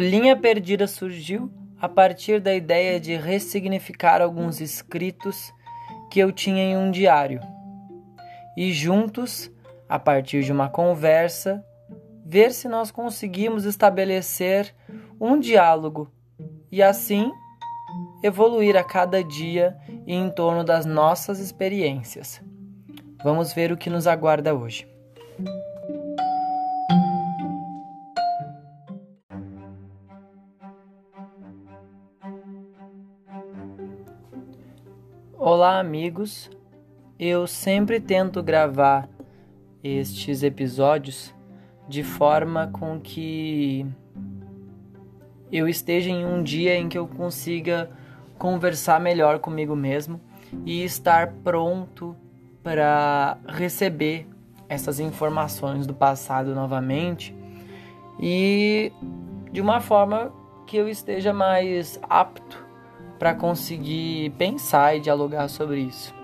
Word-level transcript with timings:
Linha 0.00 0.34
Perdida 0.34 0.86
surgiu 0.86 1.52
a 1.78 1.86
partir 1.86 2.40
da 2.40 2.54
ideia 2.54 2.98
de 2.98 3.14
ressignificar 3.16 4.22
alguns 4.22 4.58
escritos 4.58 5.52
que 6.10 6.18
eu 6.18 6.32
tinha 6.32 6.62
em 6.62 6.74
um 6.74 6.90
diário 6.90 7.38
e 8.56 8.72
juntos, 8.72 9.50
a 9.86 9.98
partir 9.98 10.42
de 10.42 10.50
uma 10.50 10.70
conversa, 10.70 11.62
ver 12.24 12.52
se 12.52 12.66
nós 12.66 12.90
conseguimos 12.90 13.66
estabelecer 13.66 14.74
um 15.20 15.38
diálogo 15.38 16.10
e 16.72 16.82
assim 16.82 17.30
evoluir 18.22 18.76
a 18.76 18.84
cada 18.84 19.22
dia 19.22 19.76
em 20.06 20.30
torno 20.30 20.64
das 20.64 20.86
nossas 20.86 21.38
experiências. 21.38 22.40
Vamos 23.22 23.52
ver 23.52 23.70
o 23.70 23.76
que 23.76 23.90
nos 23.90 24.06
aguarda 24.06 24.54
hoje. 24.54 24.88
Olá, 35.62 35.78
amigos. 35.78 36.50
Eu 37.18 37.46
sempre 37.46 38.00
tento 38.00 38.42
gravar 38.42 39.10
estes 39.84 40.42
episódios 40.42 41.34
de 41.86 42.02
forma 42.02 42.68
com 42.68 42.98
que 42.98 43.84
eu 45.52 45.68
esteja 45.68 46.08
em 46.08 46.24
um 46.24 46.42
dia 46.42 46.74
em 46.76 46.88
que 46.88 46.96
eu 46.96 47.06
consiga 47.06 47.90
conversar 48.38 48.98
melhor 49.02 49.38
comigo 49.38 49.76
mesmo 49.76 50.18
e 50.64 50.82
estar 50.82 51.30
pronto 51.44 52.16
para 52.62 53.36
receber 53.46 54.26
essas 54.66 54.98
informações 54.98 55.86
do 55.86 55.92
passado 55.92 56.54
novamente 56.54 57.36
e 58.18 58.90
de 59.52 59.60
uma 59.60 59.78
forma 59.78 60.32
que 60.66 60.78
eu 60.78 60.88
esteja 60.88 61.34
mais 61.34 62.00
apto 62.08 62.69
para 63.20 63.34
conseguir 63.34 64.30
pensar 64.38 64.96
e 64.96 65.00
dialogar 65.00 65.46
sobre 65.48 65.80
isso. 65.80 66.14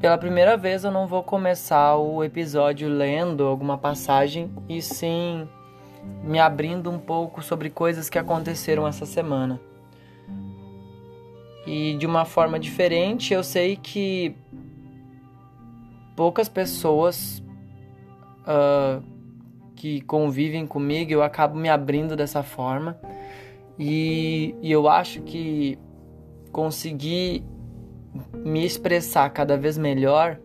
Pela 0.00 0.16
primeira 0.16 0.56
vez 0.56 0.84
eu 0.84 0.92
não 0.92 1.08
vou 1.08 1.24
começar 1.24 1.96
o 1.96 2.22
episódio 2.22 2.88
lendo 2.88 3.44
alguma 3.44 3.76
passagem 3.76 4.48
e 4.68 4.80
sim 4.80 5.48
me 6.22 6.38
abrindo 6.38 6.88
um 6.88 7.00
pouco 7.00 7.42
sobre 7.42 7.68
coisas 7.68 8.08
que 8.08 8.16
aconteceram 8.16 8.86
essa 8.86 9.04
semana. 9.04 9.60
E 11.66 11.96
de 11.98 12.06
uma 12.06 12.24
forma 12.24 12.56
diferente, 12.60 13.34
eu 13.34 13.42
sei 13.42 13.74
que 13.74 14.36
poucas 16.14 16.48
pessoas 16.48 17.42
uh, 18.46 19.02
que 19.74 20.00
convivem 20.02 20.64
comigo 20.64 21.10
eu 21.10 21.24
acabo 21.24 21.56
me 21.58 21.68
abrindo 21.68 22.14
dessa 22.14 22.44
forma. 22.44 22.96
E, 23.78 24.54
e 24.62 24.70
eu 24.70 24.88
acho 24.88 25.22
que 25.22 25.78
conseguir 26.52 27.44
me 28.32 28.64
expressar 28.64 29.28
cada 29.30 29.56
vez 29.56 29.76
melhor 29.76 30.38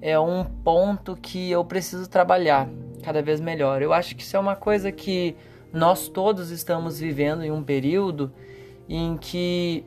é 0.00 0.18
um 0.18 0.44
ponto 0.44 1.16
que 1.16 1.50
eu 1.50 1.64
preciso 1.64 2.08
trabalhar 2.08 2.68
cada 3.02 3.22
vez 3.22 3.40
melhor. 3.40 3.82
Eu 3.82 3.92
acho 3.92 4.16
que 4.16 4.22
isso 4.22 4.36
é 4.36 4.40
uma 4.40 4.56
coisa 4.56 4.90
que 4.90 5.36
nós 5.72 6.08
todos 6.08 6.50
estamos 6.50 6.98
vivendo 6.98 7.42
em 7.42 7.50
um 7.50 7.62
período 7.62 8.32
em 8.88 9.16
que 9.16 9.84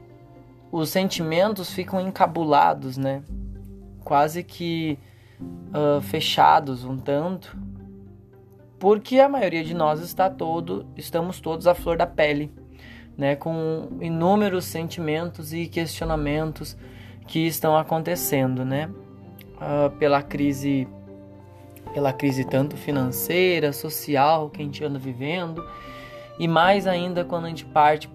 os 0.71 0.89
sentimentos 0.89 1.71
ficam 1.71 2.01
encabulados, 2.01 2.97
né? 2.97 3.23
Quase 4.03 4.43
que 4.43 4.99
uh, 5.39 6.01
fechados 6.01 6.83
um 6.83 6.97
tanto, 6.97 7.57
porque 8.79 9.19
a 9.19 9.29
maioria 9.29 9.63
de 9.63 9.73
nós 9.73 10.01
está 10.01 10.29
todo, 10.29 10.85
estamos 10.95 11.39
todos 11.39 11.67
à 11.67 11.73
flor 11.73 11.97
da 11.97 12.05
pele, 12.05 12.51
né? 13.17 13.35
Com 13.35 13.87
inúmeros 13.99 14.65
sentimentos 14.65 15.53
e 15.53 15.65
questionamentos 15.65 16.77
que 17.27 17.47
estão 17.47 17.75
acontecendo, 17.75 18.63
né? 18.63 18.89
Uh, 19.55 19.89
pela 19.97 20.21
crise, 20.21 20.87
pela 21.93 22.13
crise 22.13 22.45
tanto 22.45 22.77
financeira, 22.77 23.73
social 23.73 24.49
que 24.49 24.61
a 24.61 24.65
gente 24.65 24.83
anda 24.83 24.99
vivendo, 24.99 25.65
e 26.37 26.47
mais 26.47 26.85
ainda 26.85 27.25
quando 27.25 27.45
a 27.45 27.49
gente 27.49 27.65
parte 27.65 28.07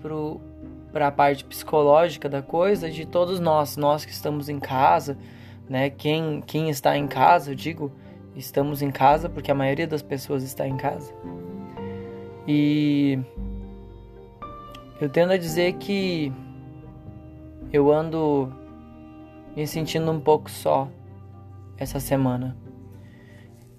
para 0.92 1.08
a 1.08 1.10
parte 1.10 1.44
psicológica 1.44 2.28
da 2.28 2.40
coisa, 2.40 2.88
de 2.88 3.04
todos 3.04 3.40
nós, 3.40 3.76
nós 3.76 4.04
que 4.04 4.12
estamos 4.12 4.48
em 4.48 4.60
casa, 4.60 5.18
né? 5.68 5.90
Quem, 5.90 6.40
quem 6.46 6.70
está 6.70 6.96
em 6.96 7.08
casa, 7.08 7.50
eu 7.50 7.54
digo, 7.56 7.90
estamos 8.36 8.82
em 8.82 8.90
casa 8.90 9.28
porque 9.28 9.50
a 9.50 9.54
maioria 9.54 9.86
das 9.86 10.02
pessoas 10.02 10.44
está 10.44 10.66
em 10.66 10.76
casa. 10.76 11.12
E 12.46 13.18
eu 15.02 15.08
tendo 15.08 15.32
a 15.32 15.36
dizer 15.36 15.72
que 15.78 16.32
eu 17.72 17.90
ando 17.90 18.52
me 19.56 19.66
sentindo 19.66 20.08
um 20.08 20.20
pouco 20.20 20.48
só 20.48 20.88
essa 21.76 21.98
semana. 21.98 22.56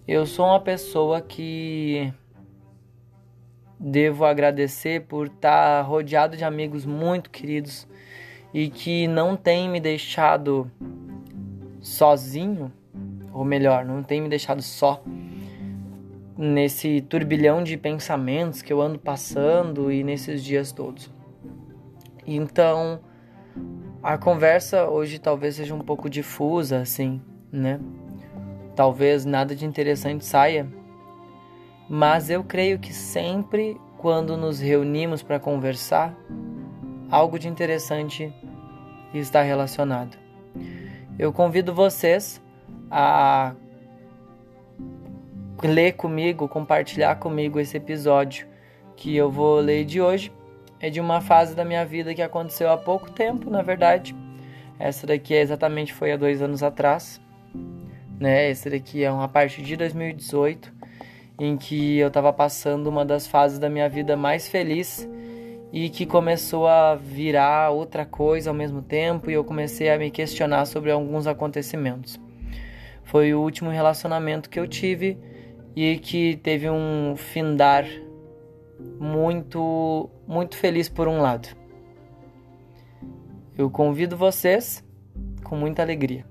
Eu 0.05 0.25
sou 0.25 0.45
uma 0.45 0.59
pessoa 0.59 1.21
que 1.21 2.13
devo 3.79 4.25
agradecer 4.25 5.05
por 5.05 5.27
estar 5.27 5.81
rodeado 5.83 6.35
de 6.35 6.43
amigos 6.43 6.85
muito 6.85 7.29
queridos 7.29 7.87
e 8.53 8.69
que 8.69 9.07
não 9.07 9.37
tem 9.37 9.69
me 9.69 9.79
deixado 9.79 10.69
sozinho, 11.79 12.69
ou 13.31 13.45
melhor, 13.45 13.85
não 13.85 14.03
tem 14.03 14.19
me 14.19 14.27
deixado 14.27 14.61
só 14.61 15.01
nesse 16.37 17.01
turbilhão 17.01 17.63
de 17.63 17.77
pensamentos 17.77 18.61
que 18.61 18.73
eu 18.73 18.81
ando 18.81 18.97
passando 18.97 19.91
e 19.91 20.03
nesses 20.03 20.43
dias 20.43 20.71
todos. 20.71 21.11
Então, 22.25 22.99
a 24.01 24.17
conversa 24.17 24.89
hoje 24.89 25.19
talvez 25.19 25.55
seja 25.55 25.73
um 25.73 25.79
pouco 25.79 26.09
difusa, 26.09 26.79
assim, 26.79 27.21
né? 27.51 27.79
Talvez 28.75 29.25
nada 29.25 29.55
de 29.55 29.65
interessante 29.65 30.25
saia, 30.25 30.67
mas 31.87 32.29
eu 32.29 32.43
creio 32.43 32.79
que 32.79 32.93
sempre 32.93 33.79
quando 33.97 34.35
nos 34.35 34.59
reunimos 34.59 35.21
para 35.21 35.39
conversar, 35.39 36.17
algo 37.09 37.37
de 37.37 37.47
interessante 37.47 38.33
está 39.13 39.41
relacionado. 39.41 40.17
Eu 41.17 41.31
convido 41.31 41.73
vocês 41.73 42.41
a 42.89 43.55
ler 45.67 45.93
comigo, 45.93 46.47
compartilhar 46.47 47.15
comigo 47.15 47.59
esse 47.59 47.77
episódio 47.77 48.47
que 48.95 49.15
eu 49.15 49.31
vou 49.31 49.59
ler 49.59 49.85
de 49.85 50.01
hoje 50.01 50.31
é 50.79 50.89
de 50.89 50.99
uma 50.99 51.21
fase 51.21 51.55
da 51.55 51.63
minha 51.63 51.85
vida 51.85 52.13
que 52.13 52.21
aconteceu 52.21 52.69
há 52.69 52.77
pouco 52.77 53.09
tempo, 53.11 53.49
na 53.49 53.61
verdade. 53.61 54.15
Essa 54.77 55.07
daqui 55.07 55.33
é 55.33 55.41
exatamente 55.41 55.93
foi 55.93 56.11
há 56.11 56.17
dois 56.17 56.41
anos 56.41 56.61
atrás, 56.61 57.21
né? 58.19 58.49
Essa 58.49 58.69
daqui 58.69 59.03
é 59.03 59.11
uma 59.11 59.29
parte 59.29 59.61
de 59.61 59.77
2018 59.77 60.73
em 61.39 61.57
que 61.57 61.97
eu 61.97 62.09
estava 62.09 62.31
passando 62.31 62.87
uma 62.87 63.05
das 63.05 63.25
fases 63.25 63.57
da 63.57 63.69
minha 63.69 63.87
vida 63.87 64.15
mais 64.15 64.47
feliz 64.47 65.07
e 65.71 65.89
que 65.89 66.05
começou 66.05 66.67
a 66.67 66.95
virar 66.95 67.71
outra 67.71 68.05
coisa 68.05 68.49
ao 68.49 68.55
mesmo 68.55 68.81
tempo 68.81 69.31
e 69.31 69.33
eu 69.33 69.43
comecei 69.43 69.89
a 69.89 69.97
me 69.97 70.11
questionar 70.11 70.65
sobre 70.65 70.91
alguns 70.91 71.25
acontecimentos. 71.25 72.19
Foi 73.03 73.33
o 73.33 73.41
último 73.41 73.69
relacionamento 73.69 74.49
que 74.49 74.59
eu 74.59 74.67
tive 74.67 75.17
e 75.75 75.97
que 75.97 76.37
teve 76.37 76.69
um 76.69 77.15
findar 77.15 77.85
muito, 78.99 80.09
muito 80.27 80.55
feliz 80.55 80.89
por 80.89 81.07
um 81.07 81.21
lado. 81.21 81.47
Eu 83.57 83.69
convido 83.69 84.17
vocês 84.17 84.83
com 85.43 85.55
muita 85.55 85.81
alegria. 85.81 86.25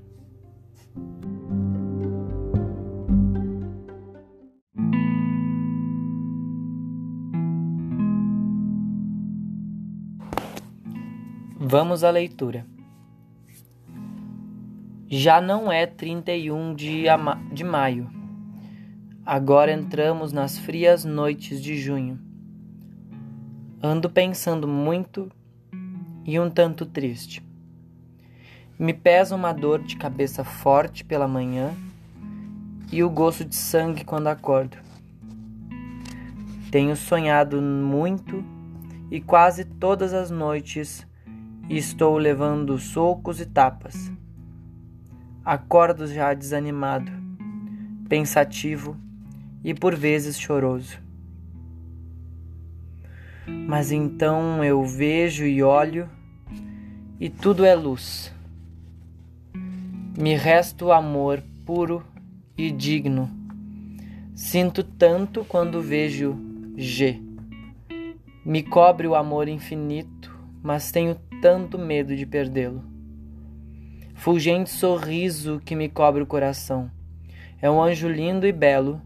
Vamos 11.58 12.04
à 12.04 12.10
leitura. 12.10 12.66
Já 15.08 15.40
não 15.40 15.70
é 15.70 15.86
31 15.86 16.74
de, 16.74 17.04
de 17.52 17.64
maio. 17.64 18.21
Agora 19.24 19.70
entramos 19.70 20.32
nas 20.32 20.58
frias 20.58 21.04
noites 21.04 21.62
de 21.62 21.76
junho. 21.76 22.18
Ando 23.80 24.10
pensando 24.10 24.66
muito 24.66 25.30
e 26.24 26.40
um 26.40 26.50
tanto 26.50 26.84
triste. 26.84 27.40
Me 28.76 28.92
pesa 28.92 29.36
uma 29.36 29.52
dor 29.52 29.80
de 29.80 29.94
cabeça 29.94 30.42
forte 30.42 31.04
pela 31.04 31.28
manhã 31.28 31.72
e 32.90 33.04
o 33.04 33.08
gosto 33.08 33.44
de 33.44 33.54
sangue 33.54 34.04
quando 34.04 34.26
acordo. 34.26 34.76
Tenho 36.72 36.96
sonhado 36.96 37.62
muito 37.62 38.44
e 39.08 39.20
quase 39.20 39.64
todas 39.64 40.12
as 40.12 40.32
noites 40.32 41.06
estou 41.70 42.18
levando 42.18 42.76
socos 42.76 43.40
e 43.40 43.46
tapas. 43.46 44.10
Acordo 45.44 46.08
já 46.08 46.34
desanimado, 46.34 47.12
pensativo 48.08 48.96
e 49.64 49.74
por 49.74 49.94
vezes 49.94 50.38
choroso. 50.38 51.02
mas 53.46 53.90
então 53.90 54.62
eu 54.64 54.84
vejo 54.84 55.44
e 55.46 55.62
olho 55.62 56.08
e 57.18 57.28
tudo 57.28 57.64
é 57.64 57.74
luz. 57.74 58.32
Me 60.18 60.34
resta 60.34 60.84
o 60.84 60.92
amor 60.92 61.42
puro 61.64 62.04
e 62.56 62.70
digno. 62.70 63.30
Sinto 64.34 64.82
tanto 64.82 65.44
quando 65.44 65.80
vejo 65.80 66.36
G. 66.76 67.20
Me 68.44 68.62
cobre 68.62 69.06
o 69.06 69.14
amor 69.14 69.48
infinito, 69.48 70.36
mas 70.62 70.90
tenho 70.90 71.14
tanto 71.40 71.78
medo 71.78 72.16
de 72.16 72.26
perdê-lo. 72.26 72.82
Fulgente 74.14 74.70
sorriso 74.70 75.60
que 75.64 75.74
me 75.74 75.88
cobre 75.88 76.22
o 76.22 76.26
coração. 76.26 76.90
É 77.60 77.70
um 77.70 77.80
anjo 77.80 78.08
lindo 78.08 78.46
e 78.46 78.52
belo, 78.52 79.00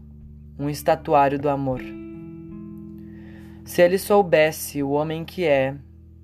um 0.59 0.69
estatuário 0.69 1.37
do 1.39 1.49
amor. 1.49 1.81
Se 3.63 3.81
ele 3.81 3.97
soubesse 3.97 4.81
o 4.81 4.91
homem 4.91 5.25
que 5.25 5.45
é, 5.45 5.75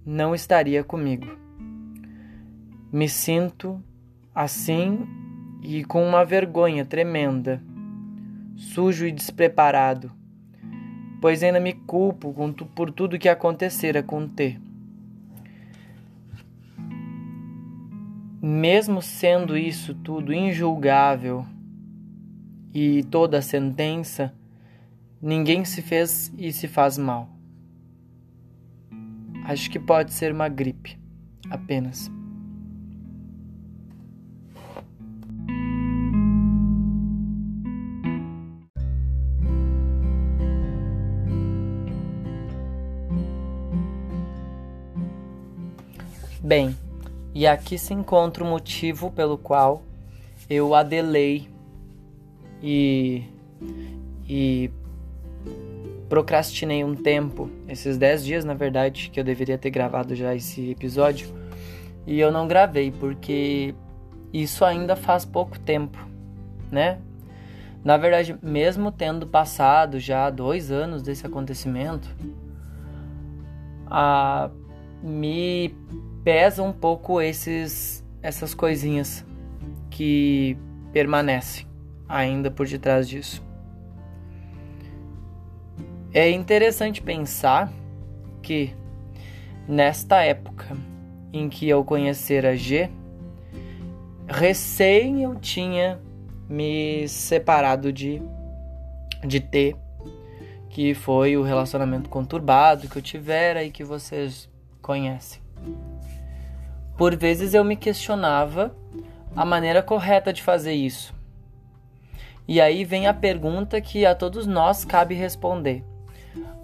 não 0.05 0.33
estaria 0.33 0.83
comigo. 0.83 1.37
Me 2.91 3.07
sinto 3.09 3.83
assim 4.33 5.05
e 5.61 5.83
com 5.83 6.03
uma 6.07 6.25
vergonha 6.25 6.85
tremenda, 6.85 7.61
sujo 8.55 9.05
e 9.05 9.11
despreparado, 9.11 10.11
pois 11.21 11.43
ainda 11.43 11.59
me 11.59 11.73
culpo 11.73 12.33
por 12.75 12.91
tudo 12.91 13.19
que 13.19 13.29
acontecera 13.29 14.01
com 14.01 14.27
T. 14.27 14.59
Mesmo 18.41 19.01
sendo 19.01 19.57
isso 19.57 19.93
tudo 19.95 20.33
injulgável 20.33 21.45
e 22.73 23.03
toda 23.03 23.37
a 23.37 23.41
sentença, 23.41 24.33
ninguém 25.21 25.63
se 25.63 25.81
fez 25.81 26.33
e 26.37 26.51
se 26.51 26.67
faz 26.67 26.97
mal. 26.97 27.29
Acho 29.45 29.69
que 29.69 29.79
pode 29.79 30.13
ser 30.13 30.31
uma 30.31 30.49
gripe, 30.49 30.97
apenas. 31.49 32.09
Bem, 46.41 46.75
e 47.33 47.47
aqui 47.47 47.77
se 47.77 47.93
encontra 47.93 48.43
o 48.43 48.47
motivo 48.47 49.09
pelo 49.09 49.37
qual 49.37 49.81
eu 50.49 50.75
adelei 50.75 51.52
e, 52.63 53.23
e 54.27 54.71
procrastinei 56.07 56.81
um 56.83 56.95
tempo, 56.95 57.49
esses 57.67 57.97
10 57.97 58.23
dias 58.23 58.45
na 58.45 58.53
verdade, 58.53 59.09
que 59.11 59.19
eu 59.19 59.23
deveria 59.23 59.57
ter 59.57 59.69
gravado 59.69 60.15
já 60.15 60.33
esse 60.33 60.71
episódio, 60.71 61.27
e 62.07 62.19
eu 62.19 62.31
não 62.31 62.47
gravei 62.47 62.89
porque 62.89 63.75
isso 64.31 64.63
ainda 64.63 64.95
faz 64.95 65.25
pouco 65.25 65.59
tempo, 65.59 65.97
né? 66.71 66.99
Na 67.83 67.97
verdade, 67.97 68.37
mesmo 68.41 68.93
tendo 68.93 69.27
passado 69.27 69.99
já 69.99 70.29
dois 70.29 70.71
anos 70.71 71.03
desse 71.03 71.27
acontecimento, 71.27 72.07
a, 73.87 74.49
me 75.01 75.75
pesa 76.23 76.63
um 76.63 76.71
pouco 76.71 77.21
esses 77.21 78.01
essas 78.21 78.53
coisinhas 78.53 79.25
que 79.89 80.57
permanecem 80.93 81.72
ainda 82.07 82.51
por 82.51 82.67
detrás 82.67 83.07
disso. 83.07 83.43
É 86.13 86.29
interessante 86.29 87.01
pensar 87.01 87.71
que 88.41 88.75
nesta 89.67 90.21
época 90.21 90.77
em 91.31 91.49
que 91.49 91.67
eu 91.67 91.83
conhecera 91.83 92.55
G, 92.55 92.89
recém 94.27 95.23
eu 95.23 95.35
tinha 95.35 95.99
me 96.47 97.07
separado 97.07 97.91
de 97.91 98.21
de 99.25 99.39
T, 99.39 99.75
que 100.69 100.93
foi 100.93 101.37
o 101.37 101.43
relacionamento 101.43 102.09
conturbado 102.09 102.87
que 102.87 102.97
eu 102.97 103.01
tivera 103.01 103.63
e 103.63 103.71
que 103.71 103.83
vocês 103.83 104.49
conhecem. 104.81 105.41
Por 106.97 107.15
vezes 107.15 107.53
eu 107.53 107.63
me 107.63 107.75
questionava 107.75 108.75
a 109.35 109.45
maneira 109.45 109.81
correta 109.81 110.31
de 110.31 110.43
fazer 110.43 110.73
isso. 110.73 111.13
E 112.47 112.59
aí 112.59 112.83
vem 112.83 113.07
a 113.07 113.13
pergunta 113.13 113.79
que 113.79 114.05
a 114.05 114.13
todos 114.13 114.45
nós 114.45 114.83
cabe 114.83 115.15
responder: 115.15 115.83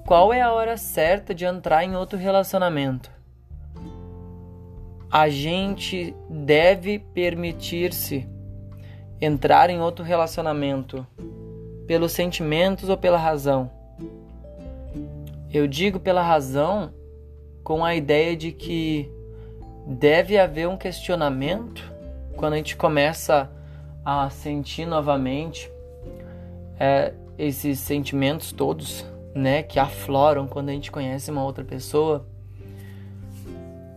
Qual 0.06 0.34
é 0.34 0.42
a 0.42 0.52
hora 0.52 0.78
certa 0.78 1.34
de 1.34 1.46
entrar 1.46 1.84
em 1.84 1.96
outro 1.96 2.18
relacionamento? 2.18 3.10
A 5.12 5.30
gente 5.30 6.14
deve 6.30 7.00
permitir-se 7.00 8.28
entrar 9.20 9.70
em 9.70 9.82
outro 9.82 10.06
relacionamento 10.06 11.06
pelos 11.88 12.12
sentimentos 12.12 12.90
ou 12.90 12.98
pela 12.98 13.18
razão? 13.18 13.72
Eu 15.52 15.68
digo 15.68 16.00
pela 16.00 16.22
razão 16.22 16.94
com 17.64 17.84
a 17.84 17.96
ideia 17.96 18.36
de 18.36 18.52
que 18.52 19.12
deve 19.88 20.38
haver 20.38 20.68
um 20.68 20.78
questionamento 20.78 21.92
quando 22.38 22.54
a 22.54 22.58
gente 22.58 22.76
começa 22.76 23.42
a 23.44 23.59
sentir 24.32 24.86
novamente 24.86 25.72
é, 26.80 27.14
esses 27.38 27.80
sentimentos 27.80 28.52
todos, 28.52 29.06
né, 29.34 29.64
que 29.64 29.80
afloram 29.80 30.48
quando 30.48 30.70
a 30.70 30.72
gente 30.74 30.92
conhece 30.92 31.30
uma 31.32 31.44
outra 31.44 31.64
pessoa. 31.64 32.26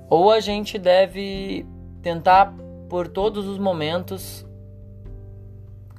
Ou 0.09 0.31
a 0.31 0.41
gente 0.41 0.79
deve 0.79 1.65
tentar 2.03 2.55
por 2.89 3.09
todos 3.09 3.47
os 3.47 3.59
momentos 3.59 4.47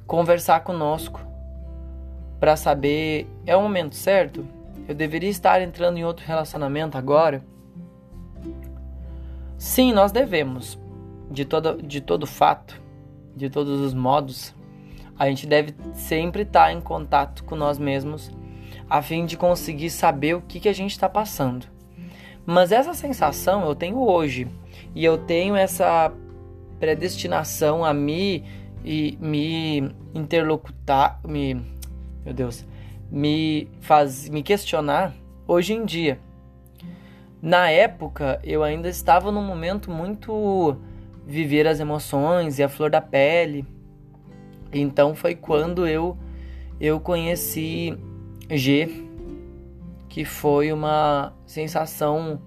conversar 0.06 0.60
conosco 0.60 1.20
para 2.38 2.56
saber 2.56 3.26
é 3.46 3.56
o 3.56 3.62
momento 3.62 3.96
certo? 3.96 4.46
Eu 4.86 4.94
deveria 4.94 5.30
estar 5.30 5.62
entrando 5.62 5.96
em 5.96 6.04
outro 6.04 6.26
relacionamento 6.26 6.98
agora? 6.98 7.42
Sim, 9.56 9.92
nós 9.92 10.12
devemos. 10.12 10.78
De 11.30 11.44
todo, 11.44 11.82
de 11.82 12.02
todo 12.02 12.26
fato, 12.26 12.80
de 13.36 13.50
todos 13.50 13.80
os 13.80 13.94
modos, 13.94 14.54
a 15.18 15.28
gente 15.28 15.46
deve 15.46 15.74
sempre 15.94 16.42
estar 16.42 16.72
em 16.72 16.80
contato 16.80 17.44
com 17.44 17.56
nós 17.56 17.78
mesmos 17.78 18.30
a 18.88 19.00
fim 19.00 19.24
de 19.24 19.36
conseguir 19.36 19.90
saber 19.90 20.34
o 20.34 20.42
que, 20.42 20.60
que 20.60 20.68
a 20.68 20.72
gente 20.72 20.90
está 20.90 21.08
passando. 21.08 21.66
Mas 22.44 22.72
essa 22.72 22.92
sensação 22.92 23.64
eu 23.64 23.74
tenho 23.74 23.98
hoje 23.98 24.48
e 24.94 25.04
eu 25.04 25.16
tenho 25.16 25.56
essa 25.56 26.12
predestinação 26.78 27.84
a 27.84 27.94
me 27.94 28.44
e 28.84 29.16
me 29.20 29.90
interlocutar, 30.14 31.20
me 31.26 31.54
meu 32.24 32.34
Deus, 32.34 32.66
me 33.10 33.68
faz 33.80 34.28
me 34.28 34.42
questionar 34.42 35.14
hoje 35.46 35.72
em 35.72 35.84
dia. 35.84 36.18
Na 37.40 37.70
época, 37.70 38.40
eu 38.42 38.62
ainda 38.62 38.88
estava 38.88 39.30
num 39.30 39.44
momento 39.44 39.90
muito 39.90 40.76
viver 41.26 41.66
as 41.66 41.80
emoções 41.80 42.58
e 42.58 42.62
a 42.62 42.68
flor 42.68 42.90
da 42.90 43.00
pele. 43.00 43.66
Então 44.72 45.14
foi 45.14 45.34
quando 45.34 45.86
eu 45.86 46.16
eu 46.80 46.98
conheci 46.98 47.96
G, 48.50 48.88
que 50.08 50.24
foi 50.24 50.72
uma 50.72 51.32
sensação 51.46 52.40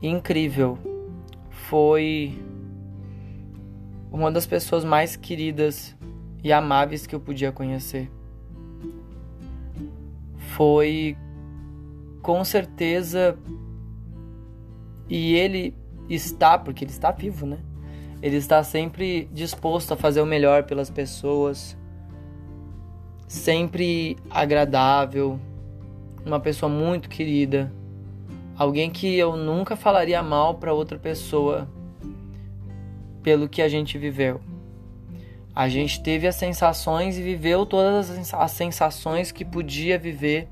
incrível. 0.00 0.78
Foi 1.50 2.38
uma 4.12 4.30
das 4.30 4.46
pessoas 4.46 4.84
mais 4.84 5.16
queridas 5.16 5.96
e 6.42 6.52
amáveis 6.52 7.06
que 7.06 7.14
eu 7.14 7.20
podia 7.20 7.50
conhecer. 7.50 8.10
Foi 10.36 11.16
com 12.22 12.44
certeza. 12.44 13.36
E 15.08 15.34
ele 15.34 15.74
está, 16.08 16.58
porque 16.58 16.84
ele 16.84 16.90
está 16.90 17.10
vivo, 17.10 17.46
né? 17.46 17.58
Ele 18.22 18.36
está 18.36 18.62
sempre 18.62 19.28
disposto 19.32 19.92
a 19.92 19.96
fazer 19.96 20.20
o 20.20 20.26
melhor 20.26 20.64
pelas 20.64 20.90
pessoas, 20.90 21.76
sempre 23.28 24.16
agradável, 24.30 25.38
uma 26.24 26.40
pessoa 26.40 26.70
muito 26.70 27.08
querida, 27.08 27.72
alguém 28.56 28.90
que 28.90 29.14
eu 29.14 29.36
nunca 29.36 29.76
falaria 29.76 30.22
mal 30.22 30.54
para 30.54 30.72
outra 30.72 30.98
pessoa 30.98 31.68
pelo 33.22 33.48
que 33.48 33.60
a 33.60 33.68
gente 33.68 33.98
viveu. 33.98 34.40
A 35.54 35.68
gente 35.68 36.02
teve 36.02 36.26
as 36.26 36.34
sensações 36.34 37.16
e 37.16 37.22
viveu 37.22 37.64
todas 37.64 38.32
as 38.34 38.50
sensações 38.50 39.30
que 39.30 39.44
podia 39.44 39.98
viver 39.98 40.48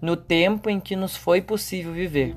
no 0.00 0.16
tempo 0.16 0.70
em 0.70 0.80
que 0.80 0.96
nos 0.96 1.14
foi 1.14 1.42
possível 1.42 1.92
viver 1.92 2.34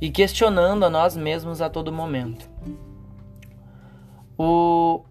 e 0.00 0.10
questionando 0.10 0.84
a 0.84 0.90
nós 0.90 1.16
mesmos 1.16 1.60
a 1.60 1.68
todo 1.68 1.92
momento. 1.92 2.48
O, 4.36 5.02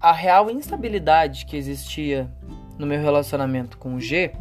a 0.00 0.12
real 0.12 0.50
instabilidade 0.50 1.44
que 1.44 1.56
existia 1.56 2.30
no 2.78 2.86
meu 2.86 3.00
relacionamento 3.00 3.76
com 3.76 3.94
o 3.94 4.00
G 4.00 4.32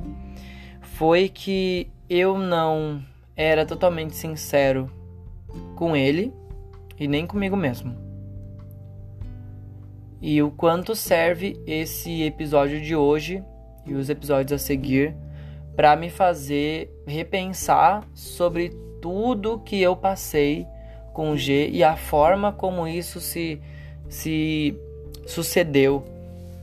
foi 0.82 1.28
que 1.28 1.92
eu 2.10 2.38
não 2.38 3.04
era 3.36 3.66
totalmente 3.66 4.16
sincero 4.16 4.90
com 5.76 5.96
ele 5.96 6.34
e 6.98 7.08
nem 7.08 7.26
comigo 7.26 7.58
mesmo. 7.58 7.96
E 10.22 10.42
o 10.42 10.52
quanto 10.52 10.96
serve 10.96 11.60
esse 11.66 12.22
episódio 12.22 12.80
de 12.80 12.96
hoje 12.96 13.44
e 13.86 13.94
os 13.94 14.10
episódios 14.10 14.54
a 14.54 14.64
seguir 14.64 15.16
para 15.76 15.96
me 15.96 16.10
fazer 16.10 16.94
repensar 17.08 18.08
sobre 18.14 18.72
tudo 19.01 19.60
que 19.60 19.81
eu 19.81 19.96
passei 19.96 20.67
com 21.13 21.36
G 21.36 21.70
e 21.70 21.84
a 21.84 21.96
forma 21.96 22.53
como 22.53 22.88
isso 22.88 23.20
se, 23.20 23.62
se 24.08 24.77
sucedeu 25.25 26.05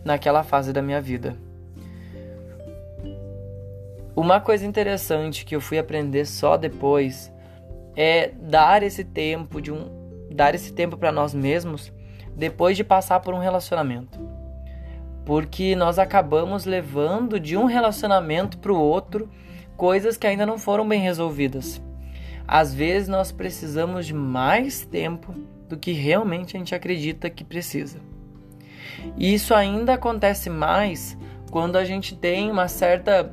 naquela 0.05 0.43
fase 0.43 0.73
da 0.73 0.81
minha 0.81 1.01
vida. 1.01 1.37
Uma 4.17 4.41
coisa 4.41 4.67
interessante 4.67 5.45
que 5.45 5.55
eu 5.55 5.61
fui 5.61 5.79
aprender 5.79 6.27
só 6.27 6.57
depois 6.57 7.33
é 7.95 8.33
dar 8.41 8.83
esse 8.83 9.05
tempo 9.05 9.61
de 9.61 9.71
um 9.71 9.97
dar 10.31 10.55
esse 10.55 10.73
tempo 10.73 10.97
para 10.97 11.11
nós 11.11 11.33
mesmos 11.33 11.93
depois 12.37 12.77
de 12.77 12.85
passar 12.85 13.21
por 13.21 13.35
um 13.35 13.39
relacionamento. 13.39 14.19
Porque 15.25 15.75
nós 15.75 15.99
acabamos 15.99 16.65
levando 16.65 17.39
de 17.41 17.57
um 17.57 17.65
relacionamento 17.65 18.59
para 18.59 18.73
o 18.73 18.81
outro 18.81 19.29
coisas 19.77 20.17
que 20.17 20.27
ainda 20.27 20.45
não 20.45 20.59
foram 20.59 20.87
bem 20.87 21.01
resolvidas. 21.01 21.81
Às 22.49 22.73
vezes 22.73 23.09
nós 23.09 23.31
precisamos 23.31 24.07
de 24.07 24.15
mais 24.15 24.81
tempo 24.81 25.35
do 25.69 25.77
que 25.77 25.93
realmente 25.93 26.57
a 26.57 26.59
gente 26.59 26.75
acredita 26.75 27.29
que 27.29 27.45
precisa. 27.45 27.99
E 29.19 29.35
isso 29.35 29.55
ainda 29.55 29.93
acontece 29.93 30.49
mais 30.49 31.15
quando 31.51 31.77
a 31.77 31.85
gente 31.85 32.17
tem 32.17 32.51
uma 32.51 32.67
certa 32.67 33.31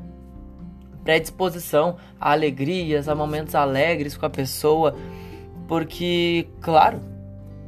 predisposição 1.05 1.95
a 2.19 2.33
alegrias, 2.33 3.07
a 3.07 3.15
momentos 3.15 3.55
alegres 3.55 4.17
com 4.17 4.25
a 4.25 4.29
pessoa, 4.29 4.93
porque, 5.65 6.49
claro, 6.59 6.99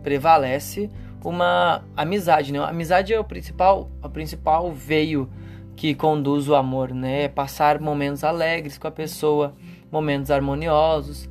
prevalece 0.04 0.90
uma 1.24 1.82
amizade, 1.96 2.52
né? 2.52 2.60
A 2.60 2.70
amizade 2.70 3.14
é 3.14 3.20
o 3.20 3.24
principal, 3.24 3.90
o 4.04 4.10
principal 4.10 4.74
veio 4.74 5.30
que 5.78 5.96
conduz 5.96 6.50
o 6.50 6.56
amor, 6.56 6.94
né? 6.94 7.30
Passar 7.30 7.80
momentos 7.80 8.26
alegres 8.26 8.78
com 8.78 8.88
a 8.88 8.92
pessoa, 8.92 9.56
momentos 9.90 10.30
harmoniosos 10.30 11.30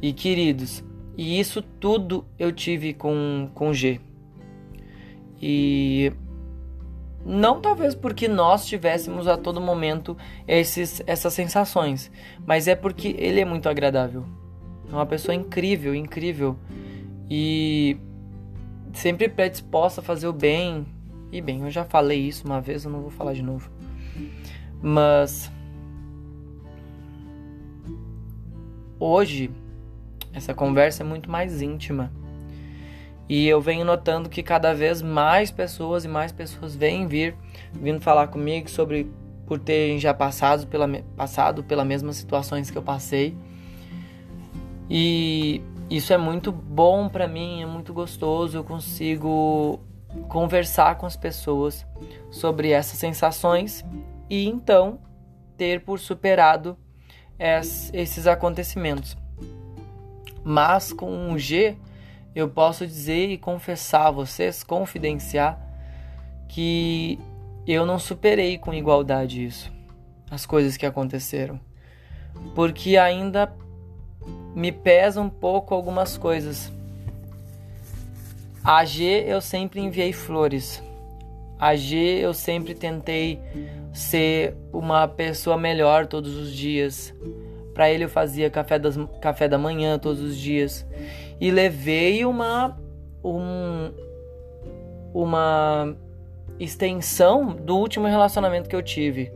e 0.00 0.12
queridos. 0.12 0.84
E 1.16 1.40
isso 1.40 1.60
tudo 1.62 2.24
eu 2.38 2.52
tive 2.52 2.94
com, 2.94 3.50
com 3.54 3.72
G. 3.72 4.00
E 5.40 6.12
não 7.24 7.60
talvez 7.60 7.94
porque 7.94 8.28
nós 8.28 8.66
tivéssemos 8.66 9.26
a 9.26 9.36
todo 9.36 9.60
momento 9.60 10.16
esses, 10.46 11.02
essas 11.06 11.32
sensações, 11.34 12.10
mas 12.46 12.68
é 12.68 12.74
porque 12.74 13.14
ele 13.18 13.40
é 13.40 13.44
muito 13.44 13.68
agradável. 13.68 14.24
É 14.88 14.92
uma 14.92 15.06
pessoa 15.06 15.34
incrível, 15.34 15.94
incrível. 15.94 16.56
E 17.28 17.98
sempre 18.92 19.28
predisposta 19.28 20.00
a 20.00 20.04
fazer 20.04 20.26
o 20.28 20.32
bem. 20.32 20.86
E 21.30 21.40
bem, 21.40 21.60
eu 21.62 21.70
já 21.70 21.84
falei 21.84 22.20
isso 22.20 22.46
uma 22.46 22.60
vez, 22.60 22.84
eu 22.84 22.90
não 22.90 23.02
vou 23.02 23.10
falar 23.10 23.34
de 23.34 23.42
novo. 23.42 23.70
Mas 24.80 25.50
hoje 28.98 29.50
essa 30.38 30.54
conversa 30.54 31.02
é 31.02 31.06
muito 31.06 31.30
mais 31.30 31.60
íntima. 31.60 32.10
E 33.28 33.46
eu 33.46 33.60
venho 33.60 33.84
notando 33.84 34.28
que 34.28 34.42
cada 34.42 34.72
vez 34.72 35.02
mais 35.02 35.50
pessoas 35.50 36.04
e 36.04 36.08
mais 36.08 36.32
pessoas 36.32 36.74
vêm 36.74 37.06
vir 37.06 37.36
vindo 37.72 38.00
falar 38.00 38.28
comigo 38.28 38.70
sobre 38.70 39.10
por 39.46 39.58
terem 39.58 39.98
já 39.98 40.14
passado 40.14 40.66
pela 40.66 40.88
passado 41.16 41.62
pela 41.62 41.84
mesmas 41.84 42.16
situações 42.16 42.70
que 42.70 42.78
eu 42.78 42.82
passei. 42.82 43.36
E 44.88 45.60
isso 45.90 46.12
é 46.12 46.16
muito 46.16 46.50
bom 46.50 47.08
para 47.08 47.28
mim, 47.28 47.62
é 47.62 47.66
muito 47.66 47.92
gostoso, 47.92 48.56
eu 48.56 48.64
consigo 48.64 49.80
conversar 50.28 50.96
com 50.96 51.04
as 51.04 51.16
pessoas 51.16 51.86
sobre 52.30 52.70
essas 52.70 52.98
sensações 52.98 53.84
e 54.30 54.46
então 54.46 54.98
ter 55.56 55.82
por 55.82 55.98
superado 55.98 56.76
esses 57.92 58.26
acontecimentos. 58.26 59.16
Mas 60.44 60.92
com 60.92 61.10
um 61.10 61.38
G, 61.38 61.76
eu 62.34 62.48
posso 62.48 62.86
dizer 62.86 63.28
e 63.30 63.38
confessar 63.38 64.06
a 64.06 64.10
vocês, 64.10 64.62
confidenciar, 64.62 65.60
que 66.48 67.18
eu 67.66 67.84
não 67.84 67.98
superei 67.98 68.56
com 68.56 68.72
igualdade 68.72 69.44
isso, 69.44 69.70
as 70.30 70.46
coisas 70.46 70.76
que 70.76 70.86
aconteceram. 70.86 71.60
Porque 72.54 72.96
ainda 72.96 73.52
me 74.54 74.72
pesa 74.72 75.20
um 75.20 75.28
pouco 75.28 75.74
algumas 75.74 76.16
coisas. 76.16 76.72
A 78.64 78.84
G 78.84 79.24
eu 79.26 79.40
sempre 79.40 79.80
enviei 79.80 80.12
flores. 80.12 80.82
A 81.58 81.74
G 81.74 81.96
eu 81.96 82.32
sempre 82.32 82.74
tentei 82.74 83.40
ser 83.92 84.54
uma 84.72 85.08
pessoa 85.08 85.56
melhor 85.56 86.06
todos 86.06 86.36
os 86.36 86.52
dias. 86.52 87.14
Para 87.78 87.92
ele 87.92 88.02
eu 88.02 88.08
fazia 88.08 88.50
café, 88.50 88.76
das, 88.76 88.98
café 89.20 89.46
da 89.46 89.56
manhã 89.56 90.00
todos 90.00 90.20
os 90.20 90.36
dias. 90.36 90.84
E 91.40 91.48
levei 91.48 92.24
uma 92.24 92.76
um, 93.22 93.92
uma 95.14 95.96
extensão 96.58 97.54
do 97.54 97.76
último 97.76 98.08
relacionamento 98.08 98.68
que 98.68 98.74
eu 98.74 98.82
tive 98.82 99.30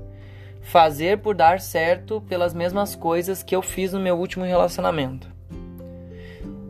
fazer 0.61 1.19
por 1.19 1.37
dar 1.37 1.61
certo 1.61 2.21
pelas 2.23 2.53
mesmas 2.53 2.97
coisas 2.97 3.45
que 3.45 3.55
eu 3.55 3.63
fiz 3.63 3.93
no 3.93 4.01
meu 4.01 4.19
último 4.19 4.45
relacionamento. 4.45 5.31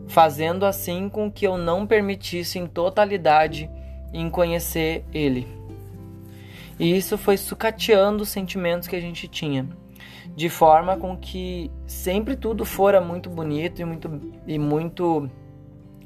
Fazendo 0.07 0.67
assim 0.67 1.09
com 1.09 1.31
que 1.31 1.47
eu 1.47 1.57
não 1.57 1.87
permitisse 1.87 2.59
em 2.59 2.67
totalidade 2.67 3.67
em 4.13 4.29
conhecer 4.29 5.03
ele. 5.11 5.47
E 6.77 6.95
isso 6.95 7.17
foi 7.17 7.35
sucateando 7.35 8.21
os 8.21 8.29
sentimentos 8.29 8.87
que 8.87 8.95
a 8.95 9.01
gente 9.01 9.27
tinha, 9.27 9.67
de 10.35 10.49
forma 10.49 10.97
com 10.97 11.17
que 11.17 11.71
sempre 11.85 12.35
tudo 12.35 12.65
fora 12.65 13.01
muito 13.01 13.29
bonito 13.29 13.81
e 13.81 13.85
muito, 13.85 14.21
e 14.47 14.57
muito 14.57 15.29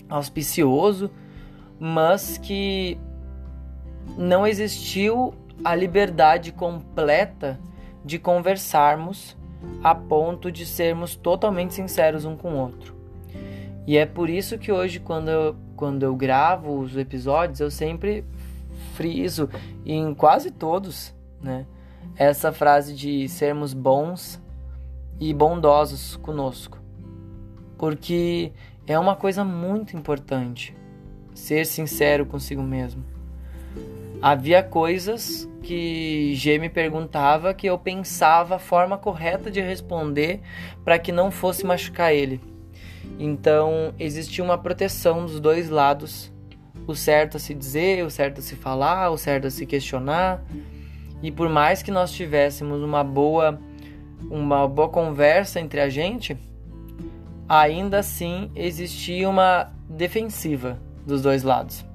auspicioso, 0.09 1.11
mas 1.79 2.37
que 2.37 2.97
não 4.17 4.47
existiu 4.47 5.33
a 5.63 5.75
liberdade 5.75 6.51
completa 6.51 7.59
de 8.03 8.17
conversarmos 8.17 9.35
a 9.83 9.93
ponto 9.93 10.51
de 10.51 10.65
sermos 10.65 11.15
totalmente 11.15 11.73
sinceros 11.73 12.25
um 12.25 12.35
com 12.35 12.53
o 12.53 12.57
outro. 12.57 12.95
E 13.85 13.97
é 13.97 14.05
por 14.05 14.29
isso 14.29 14.57
que 14.57 14.71
hoje, 14.71 14.99
quando 14.99 15.29
eu, 15.29 15.55
quando 15.75 16.03
eu 16.03 16.15
gravo 16.15 16.79
os 16.79 16.97
episódios, 16.97 17.59
eu 17.59 17.71
sempre 17.71 18.25
friso, 18.93 19.49
em 19.85 20.13
quase 20.13 20.51
todos, 20.51 21.13
né, 21.41 21.65
essa 22.15 22.51
frase 22.51 22.95
de 22.95 23.27
sermos 23.27 23.73
bons 23.73 24.41
e 25.19 25.33
bondosos 25.33 26.15
conosco. 26.17 26.79
Porque 27.77 28.51
é 28.85 28.97
uma 28.97 29.15
coisa 29.15 29.43
muito 29.43 29.95
importante 29.95 30.75
ser 31.33 31.65
sincero 31.65 32.25
consigo 32.25 32.63
mesmo. 32.63 33.03
Havia 34.21 34.63
coisas 34.63 35.47
que 35.61 36.33
G 36.35 36.57
me 36.57 36.69
perguntava 36.69 37.53
que 37.53 37.67
eu 37.67 37.77
pensava 37.77 38.55
a 38.55 38.59
forma 38.59 38.97
correta 38.97 39.51
de 39.51 39.61
responder 39.61 40.41
para 40.83 40.97
que 40.97 41.11
não 41.11 41.29
fosse 41.29 41.65
machucar 41.65 42.13
ele. 42.13 42.41
Então 43.19 43.93
existia 43.99 44.43
uma 44.43 44.57
proteção 44.57 45.25
dos 45.25 45.39
dois 45.39 45.69
lados, 45.69 46.31
o 46.87 46.95
certo 46.95 47.37
a 47.37 47.39
se 47.39 47.53
dizer, 47.53 48.03
o 48.05 48.09
certo 48.09 48.39
a 48.39 48.41
se 48.41 48.55
falar, 48.55 49.09
o 49.11 49.17
certo 49.17 49.47
a 49.47 49.51
se 49.51 49.65
questionar. 49.65 50.43
E 51.21 51.31
por 51.31 51.49
mais 51.49 51.81
que 51.81 51.91
nós 51.91 52.11
tivéssemos 52.11 52.81
uma 52.81 53.03
boa 53.03 53.59
uma 54.29 54.67
boa 54.67 54.89
conversa 54.89 55.59
entre 55.59 55.79
a 55.79 55.89
gente, 55.89 56.35
ainda 57.47 57.99
assim 57.99 58.51
existia 58.55 59.29
uma 59.29 59.71
defensiva 59.89 60.79
dos 61.05 61.21
dois 61.21 61.43
lados. 61.43 61.85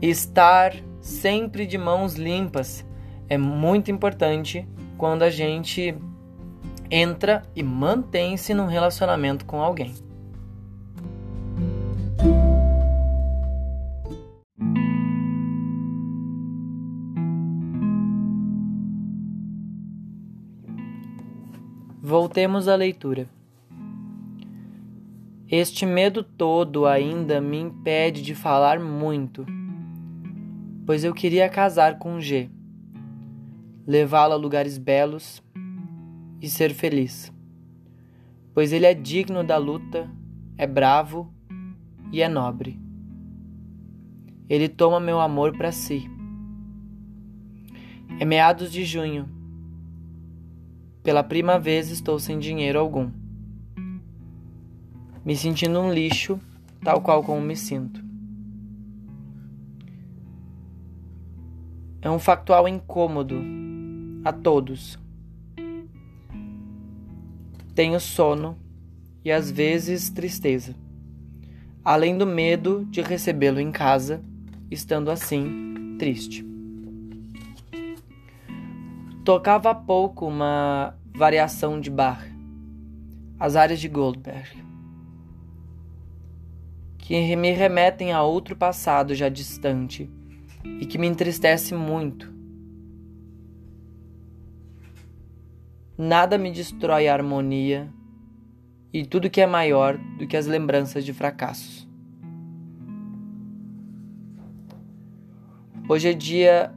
Estar 0.00 0.74
sempre 1.00 1.66
de 1.66 1.76
mãos 1.76 2.14
limpas 2.14 2.84
é 3.28 3.36
muito 3.36 3.90
importante 3.90 4.66
quando 4.96 5.22
a 5.22 5.30
gente 5.30 5.94
entra 6.90 7.42
e 7.54 7.62
mantém-se 7.62 8.52
num 8.54 8.66
relacionamento 8.66 9.44
com 9.44 9.62
alguém. 9.62 9.94
Voltemos 22.12 22.68
à 22.68 22.76
leitura. 22.76 23.26
Este 25.50 25.86
medo 25.86 26.22
todo 26.22 26.84
ainda 26.84 27.40
me 27.40 27.58
impede 27.58 28.20
de 28.20 28.34
falar 28.34 28.78
muito 28.78 29.46
pois 30.84 31.04
eu 31.04 31.14
queria 31.14 31.48
casar 31.48 31.98
com 31.98 32.20
G, 32.20 32.50
levá-la 33.86 34.34
a 34.34 34.36
lugares 34.36 34.76
belos, 34.76 35.42
e 36.38 36.50
ser 36.50 36.74
feliz, 36.74 37.32
pois 38.52 38.74
ele 38.74 38.84
é 38.84 38.92
digno 38.92 39.42
da 39.42 39.56
luta, 39.56 40.10
é 40.58 40.66
bravo 40.66 41.32
e 42.12 42.20
é 42.20 42.28
nobre. 42.28 42.78
Ele 44.50 44.68
toma 44.68 45.00
meu 45.00 45.18
amor 45.18 45.56
para 45.56 45.72
si. 45.72 46.10
É 48.20 48.24
meados 48.26 48.70
de 48.70 48.84
junho. 48.84 49.40
Pela 51.02 51.24
primeira 51.24 51.58
vez 51.58 51.90
estou 51.90 52.16
sem 52.20 52.38
dinheiro 52.38 52.78
algum. 52.78 53.10
Me 55.24 55.36
sentindo 55.36 55.80
um 55.80 55.92
lixo, 55.92 56.38
tal 56.80 57.00
qual 57.00 57.24
como 57.24 57.40
me 57.40 57.56
sinto. 57.56 58.00
É 62.00 62.08
um 62.08 62.20
factual 62.20 62.68
incômodo 62.68 63.42
a 64.24 64.32
todos. 64.32 64.96
Tenho 67.74 67.98
sono 67.98 68.56
e 69.24 69.32
às 69.32 69.50
vezes 69.50 70.08
tristeza, 70.08 70.72
além 71.84 72.16
do 72.16 72.26
medo 72.26 72.84
de 72.90 73.00
recebê-lo 73.00 73.58
em 73.58 73.72
casa, 73.72 74.22
estando 74.70 75.10
assim 75.10 75.96
triste. 75.98 76.51
Tocava 79.24 79.70
há 79.70 79.74
pouco 79.74 80.26
uma 80.26 80.98
variação 81.14 81.80
de 81.80 81.88
Bach, 81.88 82.24
as 83.38 83.54
áreas 83.54 83.78
de 83.78 83.88
Goldberg, 83.88 84.64
que 86.98 87.36
me 87.36 87.52
remetem 87.52 88.12
a 88.12 88.20
outro 88.24 88.56
passado 88.56 89.14
já 89.14 89.28
distante 89.28 90.10
e 90.80 90.86
que 90.86 90.98
me 90.98 91.06
entristece 91.06 91.72
muito. 91.72 92.32
Nada 95.96 96.36
me 96.36 96.50
destrói 96.50 97.06
a 97.06 97.12
harmonia 97.12 97.88
e 98.92 99.06
tudo 99.06 99.30
que 99.30 99.40
é 99.40 99.46
maior 99.46 99.98
do 100.18 100.26
que 100.26 100.36
as 100.36 100.46
lembranças 100.46 101.04
de 101.04 101.12
fracassos. 101.12 101.88
Hoje 105.88 106.08
é 106.08 106.12
dia. 106.12 106.74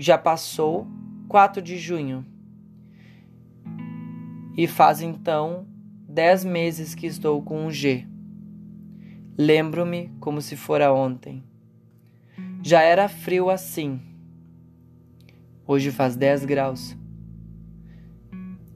Já 0.00 0.16
passou 0.16 0.86
4 1.26 1.60
de 1.60 1.76
junho. 1.76 2.24
E 4.56 4.64
faz 4.68 5.02
então 5.02 5.66
10 6.08 6.44
meses 6.44 6.94
que 6.94 7.04
estou 7.04 7.42
com 7.42 7.66
um 7.66 7.70
G. 7.72 8.06
Lembro-me 9.36 10.12
como 10.20 10.40
se 10.40 10.54
fora 10.54 10.92
ontem. 10.92 11.42
Já 12.62 12.80
era 12.80 13.08
frio 13.08 13.50
assim. 13.50 14.00
Hoje 15.66 15.90
faz 15.90 16.14
10 16.14 16.44
graus. 16.44 16.96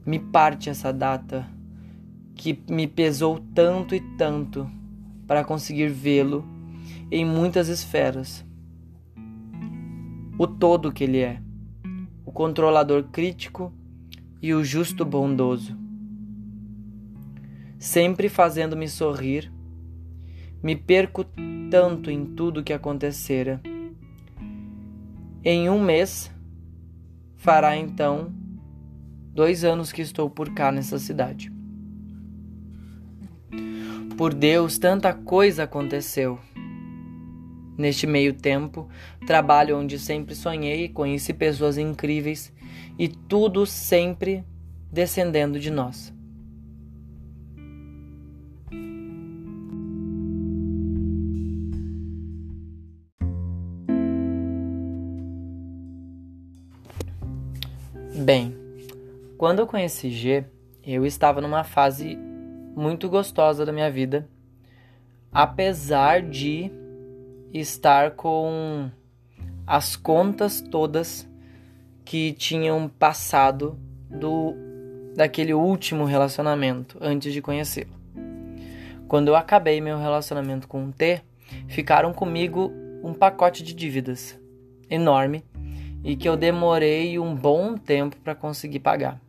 Me 0.05 0.19
parte 0.19 0.69
essa 0.69 0.91
data 0.91 1.47
que 2.35 2.61
me 2.69 2.85
pesou 2.85 3.39
tanto 3.55 3.95
e 3.95 4.01
tanto 4.17 4.69
para 5.25 5.45
conseguir 5.45 5.87
vê-lo 5.87 6.45
em 7.09 7.23
muitas 7.23 7.69
esferas. 7.69 8.45
O 10.37 10.47
todo 10.47 10.91
que 10.91 11.03
ele 11.03 11.19
é, 11.19 11.41
o 12.25 12.31
controlador 12.31 13.03
crítico 13.03 13.71
e 14.41 14.53
o 14.53 14.63
justo 14.63 15.05
bondoso. 15.05 15.77
Sempre 17.77 18.29
fazendo-me 18.29 18.87
sorrir, 18.87 19.51
me 20.61 20.75
perco 20.75 21.25
tanto 21.69 22.09
em 22.09 22.25
tudo 22.25 22.63
que 22.63 22.73
acontecera 22.73 23.61
em 25.45 25.69
um 25.69 25.77
mês, 25.77 26.31
fará 27.35 27.75
então 27.75 28.33
dois 29.33 29.65
anos 29.65 29.91
que 29.91 30.01
estou 30.01 30.29
por 30.29 30.53
cá 30.53 30.71
nessa 30.71 30.97
cidade. 30.97 31.51
Por 34.17 34.33
Deus, 34.33 34.77
tanta 34.77 35.13
coisa 35.13 35.63
aconteceu. 35.63 36.39
Neste 37.77 38.05
meio 38.05 38.33
tempo, 38.33 38.87
trabalho 39.25 39.77
onde 39.77 39.97
sempre 39.97 40.35
sonhei, 40.35 40.89
conheci 40.89 41.33
pessoas 41.33 41.77
incríveis 41.77 42.53
e 42.99 43.07
tudo 43.07 43.65
sempre 43.65 44.43
descendendo 44.91 45.59
de 45.59 45.71
nós. 45.71 46.13
Bem, 58.15 58.55
quando 59.37 59.59
eu 59.59 59.67
conheci 59.67 60.11
G, 60.11 60.45
eu 60.85 61.05
estava 61.05 61.41
numa 61.41 61.63
fase 61.63 62.15
muito 62.75 63.09
gostosa 63.09 63.65
da 63.65 63.73
minha 63.73 63.89
vida, 63.89 64.29
apesar 65.31 66.21
de 66.21 66.71
estar 67.53 68.11
com 68.11 68.89
as 69.65 69.95
contas 69.95 70.61
todas 70.61 71.27
que 72.03 72.33
tinham 72.33 72.89
passado 72.89 73.77
do 74.09 74.55
daquele 75.15 75.53
último 75.53 76.05
relacionamento 76.05 76.97
antes 76.99 77.31
de 77.31 77.41
conhecê-lo. 77.41 77.93
Quando 79.07 79.27
eu 79.27 79.35
acabei 79.35 79.79
meu 79.79 79.99
relacionamento 79.99 80.67
com 80.67 80.85
o 80.85 80.91
T, 80.91 81.21
ficaram 81.67 82.11
comigo 82.11 82.71
um 83.03 83.13
pacote 83.13 83.63
de 83.63 83.73
dívidas 83.73 84.39
enorme 84.89 85.43
e 86.03 86.15
que 86.15 86.27
eu 86.27 86.35
demorei 86.35 87.19
um 87.19 87.35
bom 87.35 87.77
tempo 87.77 88.17
para 88.23 88.33
conseguir 88.33 88.79
pagar. 88.79 89.21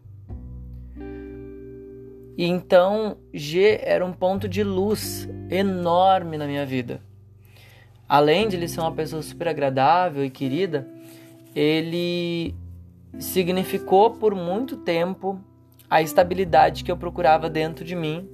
E 2.36 2.46
então 2.46 3.16
G 3.32 3.78
era 3.82 4.04
um 4.04 4.12
ponto 4.12 4.48
de 4.48 4.64
luz 4.64 5.28
enorme 5.50 6.36
na 6.36 6.46
minha 6.46 6.66
vida. 6.66 7.00
Além 8.08 8.48
de 8.48 8.56
ele 8.56 8.68
ser 8.68 8.80
uma 8.80 8.92
pessoa 8.92 9.22
super 9.22 9.48
agradável 9.48 10.24
e 10.24 10.30
querida, 10.30 10.86
ele 11.54 12.54
significou 13.18 14.10
por 14.10 14.34
muito 14.34 14.76
tempo 14.76 15.40
a 15.88 16.02
estabilidade 16.02 16.84
que 16.84 16.90
eu 16.90 16.96
procurava 16.96 17.48
dentro 17.48 17.84
de 17.84 17.94
mim. 17.94 18.28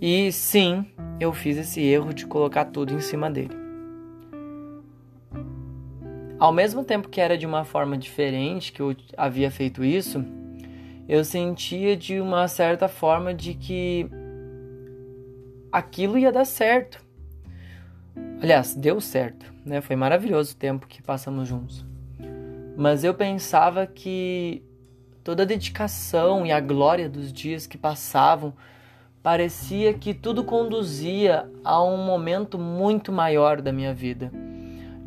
E 0.00 0.30
sim, 0.30 0.86
eu 1.18 1.32
fiz 1.32 1.56
esse 1.56 1.80
erro 1.80 2.12
de 2.12 2.26
colocar 2.26 2.66
tudo 2.66 2.94
em 2.94 3.00
cima 3.00 3.30
dele. 3.30 3.56
Ao 6.38 6.52
mesmo 6.52 6.84
tempo 6.84 7.08
que 7.08 7.20
era 7.20 7.36
de 7.36 7.46
uma 7.46 7.64
forma 7.64 7.98
diferente 7.98 8.72
que 8.72 8.80
eu 8.80 8.94
havia 9.16 9.50
feito 9.50 9.82
isso, 9.82 10.24
eu 11.08 11.24
sentia 11.24 11.96
de 11.96 12.20
uma 12.20 12.46
certa 12.46 12.86
forma 12.86 13.34
de 13.34 13.54
que 13.54 14.08
aquilo 15.72 16.16
ia 16.16 16.30
dar 16.30 16.44
certo. 16.44 17.04
Aliás, 18.40 18.74
deu 18.74 19.00
certo, 19.00 19.52
né? 19.64 19.80
Foi 19.80 19.96
maravilhoso 19.96 20.52
o 20.52 20.56
tempo 20.56 20.86
que 20.86 21.02
passamos 21.02 21.48
juntos. 21.48 21.84
Mas 22.76 23.02
eu 23.02 23.12
pensava 23.12 23.86
que 23.86 24.62
toda 25.24 25.42
a 25.42 25.46
dedicação 25.46 26.46
e 26.46 26.52
a 26.52 26.60
glória 26.60 27.08
dos 27.08 27.32
dias 27.32 27.66
que 27.66 27.76
passavam 27.76 28.54
parecia 29.22 29.92
que 29.94 30.14
tudo 30.14 30.44
conduzia 30.44 31.50
a 31.64 31.82
um 31.82 32.04
momento 32.04 32.58
muito 32.58 33.10
maior 33.10 33.60
da 33.60 33.72
minha 33.72 33.92
vida 33.92 34.30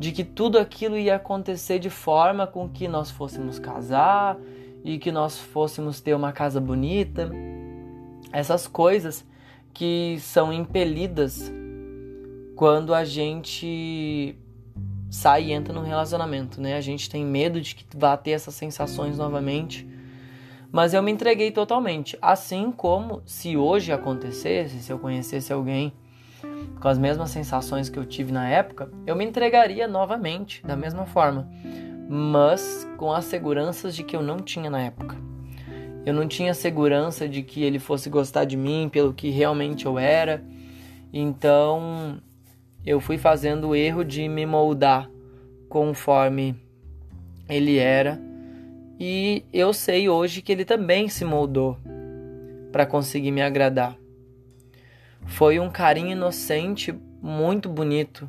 de 0.02 0.10
que 0.10 0.24
tudo 0.24 0.58
aquilo 0.58 0.98
ia 0.98 1.14
acontecer 1.14 1.78
de 1.78 1.88
forma 1.88 2.44
com 2.44 2.68
que 2.68 2.88
nós 2.88 3.08
fôssemos 3.08 3.60
casar 3.60 4.36
e 4.84 4.98
que 4.98 5.12
nós 5.12 5.38
fôssemos 5.38 6.00
ter 6.00 6.12
uma 6.12 6.32
casa 6.32 6.60
bonita. 6.60 7.30
Essas 8.32 8.66
coisas 8.66 9.24
que 9.72 10.16
são 10.18 10.52
impelidas 10.52 11.52
quando 12.62 12.94
a 12.94 13.04
gente 13.04 14.36
sai 15.10 15.46
e 15.46 15.52
entra 15.52 15.74
num 15.74 15.82
relacionamento, 15.82 16.60
né? 16.60 16.76
A 16.76 16.80
gente 16.80 17.10
tem 17.10 17.26
medo 17.26 17.60
de 17.60 17.74
que 17.74 17.84
vá 17.96 18.16
ter 18.16 18.30
essas 18.30 18.54
sensações 18.54 19.18
novamente. 19.18 19.84
Mas 20.70 20.94
eu 20.94 21.02
me 21.02 21.10
entreguei 21.10 21.50
totalmente. 21.50 22.16
Assim 22.22 22.70
como 22.70 23.20
se 23.26 23.56
hoje 23.56 23.90
acontecesse, 23.90 24.78
se 24.78 24.92
eu 24.92 25.00
conhecesse 25.00 25.52
alguém 25.52 25.92
com 26.80 26.86
as 26.86 26.98
mesmas 26.98 27.30
sensações 27.30 27.88
que 27.88 27.98
eu 27.98 28.06
tive 28.06 28.30
na 28.30 28.48
época, 28.48 28.88
eu 29.08 29.16
me 29.16 29.24
entregaria 29.24 29.88
novamente 29.88 30.64
da 30.64 30.76
mesma 30.76 31.04
forma, 31.04 31.50
mas 32.08 32.88
com 32.96 33.12
as 33.12 33.24
seguranças 33.24 33.92
de 33.92 34.04
que 34.04 34.14
eu 34.14 34.22
não 34.22 34.36
tinha 34.36 34.70
na 34.70 34.82
época. 34.82 35.16
Eu 36.06 36.14
não 36.14 36.28
tinha 36.28 36.54
segurança 36.54 37.28
de 37.28 37.42
que 37.42 37.64
ele 37.64 37.80
fosse 37.80 38.08
gostar 38.08 38.44
de 38.44 38.56
mim 38.56 38.88
pelo 38.88 39.12
que 39.12 39.30
realmente 39.30 39.84
eu 39.84 39.98
era. 39.98 40.44
Então, 41.12 42.20
eu 42.84 43.00
fui 43.00 43.16
fazendo 43.16 43.68
o 43.68 43.76
erro 43.76 44.04
de 44.04 44.28
me 44.28 44.44
moldar 44.44 45.08
conforme 45.68 46.56
ele 47.48 47.78
era. 47.78 48.20
E 48.98 49.44
eu 49.52 49.72
sei 49.72 50.08
hoje 50.08 50.42
que 50.42 50.52
ele 50.52 50.64
também 50.64 51.08
se 51.08 51.24
moldou 51.24 51.76
para 52.70 52.86
conseguir 52.86 53.30
me 53.30 53.42
agradar. 53.42 53.96
Foi 55.26 55.60
um 55.60 55.70
carinho 55.70 56.12
inocente 56.12 56.94
muito 57.20 57.68
bonito 57.68 58.28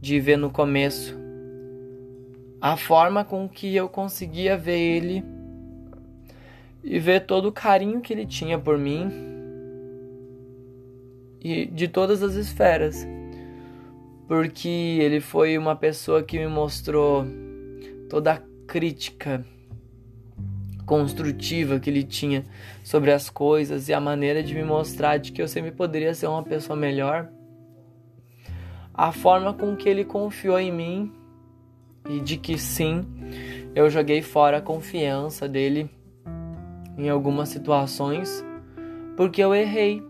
de 0.00 0.20
ver 0.20 0.36
no 0.36 0.50
começo. 0.50 1.16
A 2.60 2.76
forma 2.76 3.24
com 3.24 3.48
que 3.48 3.74
eu 3.74 3.88
conseguia 3.88 4.56
ver 4.56 4.78
ele 4.78 5.24
e 6.84 6.98
ver 6.98 7.26
todo 7.26 7.46
o 7.46 7.52
carinho 7.52 8.00
que 8.00 8.12
ele 8.12 8.26
tinha 8.26 8.58
por 8.58 8.76
mim 8.78 9.10
e 11.40 11.66
de 11.66 11.88
todas 11.88 12.22
as 12.22 12.34
esferas. 12.34 13.06
Porque 14.32 14.96
ele 14.98 15.20
foi 15.20 15.58
uma 15.58 15.76
pessoa 15.76 16.22
que 16.22 16.38
me 16.38 16.46
mostrou 16.46 17.22
toda 18.08 18.32
a 18.32 18.40
crítica 18.66 19.44
construtiva 20.86 21.78
que 21.78 21.90
ele 21.90 22.02
tinha 22.02 22.42
sobre 22.82 23.12
as 23.12 23.28
coisas 23.28 23.90
e 23.90 23.92
a 23.92 24.00
maneira 24.00 24.42
de 24.42 24.54
me 24.54 24.64
mostrar 24.64 25.18
de 25.18 25.32
que 25.32 25.42
eu 25.42 25.46
sempre 25.46 25.70
poderia 25.70 26.14
ser 26.14 26.28
uma 26.28 26.42
pessoa 26.42 26.74
melhor. 26.74 27.28
A 28.94 29.12
forma 29.12 29.52
com 29.52 29.76
que 29.76 29.86
ele 29.86 30.02
confiou 30.02 30.58
em 30.58 30.72
mim 30.72 31.12
e 32.08 32.18
de 32.18 32.38
que 32.38 32.56
sim, 32.56 33.04
eu 33.74 33.90
joguei 33.90 34.22
fora 34.22 34.56
a 34.56 34.62
confiança 34.62 35.46
dele 35.46 35.90
em 36.96 37.10
algumas 37.10 37.50
situações 37.50 38.42
porque 39.14 39.44
eu 39.44 39.54
errei. 39.54 40.02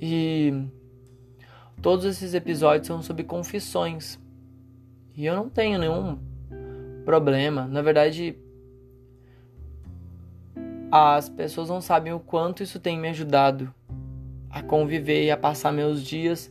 E 0.00 0.72
todos 1.84 2.06
esses 2.06 2.32
episódios 2.32 2.86
são 2.86 3.02
sobre 3.02 3.24
confissões. 3.24 4.18
E 5.14 5.26
eu 5.26 5.36
não 5.36 5.50
tenho 5.50 5.78
nenhum 5.78 6.18
problema. 7.04 7.66
Na 7.66 7.82
verdade, 7.82 8.38
as 10.90 11.28
pessoas 11.28 11.68
não 11.68 11.82
sabem 11.82 12.10
o 12.14 12.18
quanto 12.18 12.62
isso 12.62 12.80
tem 12.80 12.98
me 12.98 13.10
ajudado 13.10 13.72
a 14.48 14.62
conviver 14.62 15.24
e 15.26 15.30
a 15.30 15.36
passar 15.36 15.72
meus 15.72 16.02
dias 16.02 16.50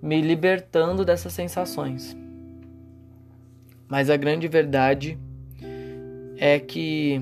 me 0.00 0.20
libertando 0.20 1.04
dessas 1.04 1.32
sensações. 1.32 2.16
Mas 3.88 4.08
a 4.08 4.16
grande 4.16 4.46
verdade 4.46 5.18
é 6.36 6.60
que 6.60 7.20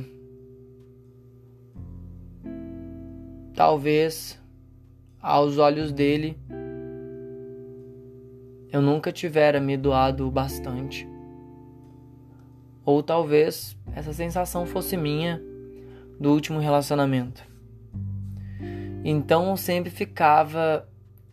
talvez 3.54 4.38
aos 5.22 5.56
olhos 5.56 5.90
dele 5.90 6.38
eu 8.76 8.82
nunca 8.82 9.10
tivera 9.10 9.58
me 9.58 9.74
doado 9.74 10.30
bastante. 10.30 11.08
Ou 12.84 13.02
talvez 13.02 13.74
essa 13.94 14.12
sensação 14.12 14.66
fosse 14.66 14.98
minha 14.98 15.42
do 16.20 16.30
último 16.30 16.58
relacionamento. 16.58 17.42
Então 19.02 19.56
sempre 19.56 19.88
ficava 19.88 20.86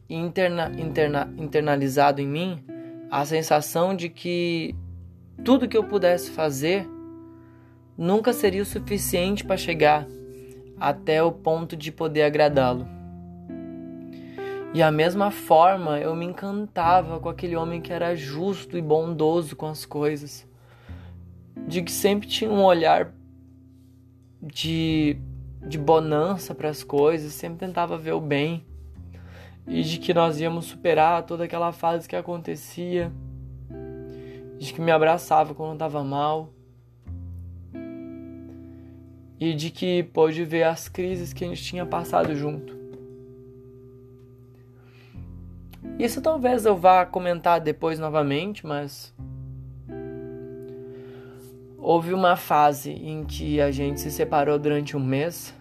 interna, 0.10 0.72
interna, 0.78 1.34
internalizado 1.38 2.22
em 2.22 2.28
mim 2.28 2.64
a 3.12 3.26
sensação 3.26 3.94
de 3.94 4.08
que 4.08 4.74
tudo 5.44 5.68
que 5.68 5.76
eu 5.76 5.84
pudesse 5.84 6.32
fazer 6.32 6.88
nunca 7.98 8.32
seria 8.32 8.62
o 8.62 8.66
suficiente 8.66 9.44
para 9.44 9.58
chegar 9.58 10.08
até 10.80 11.22
o 11.22 11.30
ponto 11.30 11.76
de 11.76 11.92
poder 11.92 12.22
agradá-lo. 12.24 12.88
E 14.74 14.82
a 14.82 14.92
mesma 14.92 15.30
forma 15.30 16.00
eu 16.00 16.16
me 16.16 16.26
encantava 16.26 17.20
com 17.20 17.30
aquele 17.30 17.56
homem 17.56 17.80
que 17.80 17.94
era 17.94 18.16
justo 18.16 18.76
e 18.76 18.82
bondoso 18.82 19.56
com 19.56 19.68
as 19.68 19.86
coisas, 19.86 20.48
de 21.68 21.84
que 21.84 21.92
sempre 21.92 22.28
tinha 22.28 22.50
um 22.50 22.64
olhar 22.64 23.14
de, 24.42 25.16
de 25.62 25.78
bonança 25.78 26.56
para 26.56 26.70
as 26.70 26.84
coisas, 26.84 27.34
sempre 27.34 27.60
tentava 27.60 28.00
ver 28.00 28.14
o 28.14 28.20
bem. 28.20 28.66
E 29.68 29.84
de 29.84 30.00
que 30.00 30.12
nós 30.12 30.42
íamos 30.42 30.66
superar 30.66 31.24
toda 31.24 31.44
aquela 31.44 31.72
fase 31.72 32.10
que 32.10 32.16
acontecia, 32.16 33.12
de 34.58 34.74
que 34.74 34.82
me 34.82 34.92
abraçava 34.92 35.54
quando 35.54 35.74
estava 35.74 36.04
mal. 36.04 36.52
E 39.40 39.54
de 39.54 39.70
que 39.70 40.02
pôde 40.02 40.44
ver 40.44 40.64
as 40.64 40.90
crises 40.90 41.32
que 41.32 41.46
a 41.46 41.48
gente 41.48 41.64
tinha 41.64 41.86
passado 41.86 42.36
junto. 42.36 42.83
Isso 46.00 46.22
talvez 46.22 46.66
eu 46.66 46.76
vá 46.76 47.06
comentar 47.06 47.62
depois 47.62 48.00
novamente, 48.00 48.66
mas 48.66 49.14
houve 51.78 52.14
uma 52.14 52.36
fase 52.36 52.92
em 52.92 53.24
que 53.24 53.60
a 53.62 53.72
gente 53.72 54.00
se 54.00 54.10
separou 54.10 54.58
durante 54.58 54.96
um 54.96 55.04
mês 55.04 55.54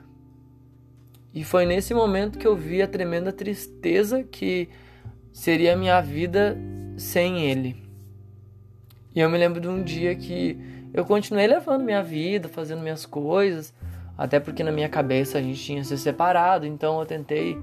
e 1.35 1.43
foi 1.43 1.65
nesse 1.65 1.95
momento 1.95 2.39
que 2.39 2.47
eu 2.47 2.55
vi 2.55 2.83
a 2.83 2.87
tremenda 2.87 3.33
tristeza 3.33 4.23
que 4.23 4.69
seria 5.33 5.73
a 5.73 5.77
minha 5.77 6.01
vida 6.01 6.59
sem 6.97 7.41
ele. 7.41 7.83
E 9.15 9.21
eu 9.21 9.31
me 9.31 9.39
lembro 9.39 9.61
de 9.61 9.69
um 9.69 9.83
dia 9.83 10.15
que 10.15 10.59
eu 10.93 11.05
continuei 11.05 11.47
levando 11.47 11.85
minha 11.85 12.03
vida, 12.03 12.49
fazendo 12.49 12.83
minhas 12.83 13.07
coisas, 13.07 13.73
até 14.17 14.39
porque 14.39 14.63
na 14.63 14.71
minha 14.71 14.91
cabeça 14.91 15.39
a 15.39 15.43
gente 15.43 15.63
tinha 15.63 15.83
se 15.83 15.97
separado, 15.97 16.67
então 16.67 17.01
eu 17.01 17.07
tentei 17.07 17.59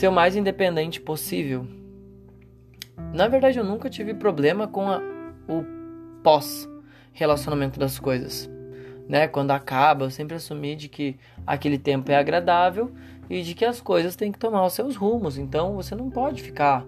ser 0.00 0.08
o 0.08 0.12
mais 0.12 0.34
independente 0.34 1.00
possível. 1.00 1.66
Na 3.12 3.28
verdade, 3.28 3.58
eu 3.58 3.64
nunca 3.64 3.88
tive 3.88 4.14
problema 4.14 4.66
com 4.66 4.88
a, 4.88 5.00
o 5.48 5.64
pós-relacionamento 6.22 7.78
das 7.78 7.98
coisas 7.98 8.48
né? 9.10 9.26
Quando 9.26 9.50
acaba, 9.50 10.04
eu 10.04 10.10
sempre 10.10 10.36
assumi 10.36 10.76
de 10.76 10.88
que 10.88 11.16
aquele 11.44 11.76
tempo 11.76 12.12
é 12.12 12.14
agradável 12.14 12.92
e 13.28 13.42
de 13.42 13.54
que 13.54 13.64
as 13.64 13.80
coisas 13.80 14.14
têm 14.14 14.30
que 14.30 14.38
tomar 14.38 14.64
os 14.64 14.72
seus 14.72 14.94
rumos. 14.94 15.36
Então 15.36 15.74
você 15.74 15.96
não 15.96 16.08
pode 16.08 16.40
ficar 16.40 16.86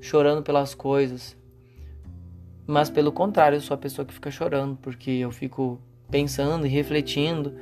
chorando 0.00 0.42
pelas 0.42 0.74
coisas. 0.74 1.36
Mas 2.66 2.90
pelo 2.90 3.12
contrário, 3.12 3.54
eu 3.54 3.60
sou 3.60 3.76
a 3.76 3.78
pessoa 3.78 4.04
que 4.04 4.12
fica 4.12 4.32
chorando, 4.32 4.76
porque 4.82 5.12
eu 5.12 5.30
fico 5.30 5.80
pensando 6.10 6.66
e 6.66 6.68
refletindo, 6.68 7.54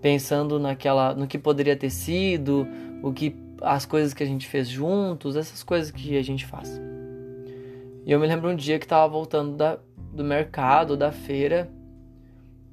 pensando 0.00 0.58
naquela, 0.58 1.14
no 1.14 1.26
que 1.26 1.38
poderia 1.38 1.76
ter 1.76 1.90
sido, 1.90 2.66
o 3.02 3.12
que 3.12 3.36
as 3.64 3.86
coisas 3.86 4.14
que 4.14 4.22
a 4.22 4.26
gente 4.26 4.46
fez 4.46 4.68
juntos, 4.68 5.36
essas 5.36 5.62
coisas 5.62 5.90
que 5.90 6.16
a 6.16 6.22
gente 6.22 6.46
faz. 6.46 6.80
E 8.04 8.12
eu 8.12 8.20
me 8.20 8.26
lembro 8.26 8.50
um 8.50 8.56
dia 8.56 8.78
que 8.78 8.84
estava 8.84 9.08
voltando 9.08 9.56
da, 9.56 9.78
do 10.12 10.22
mercado, 10.22 10.96
da 10.96 11.10
feira, 11.10 11.70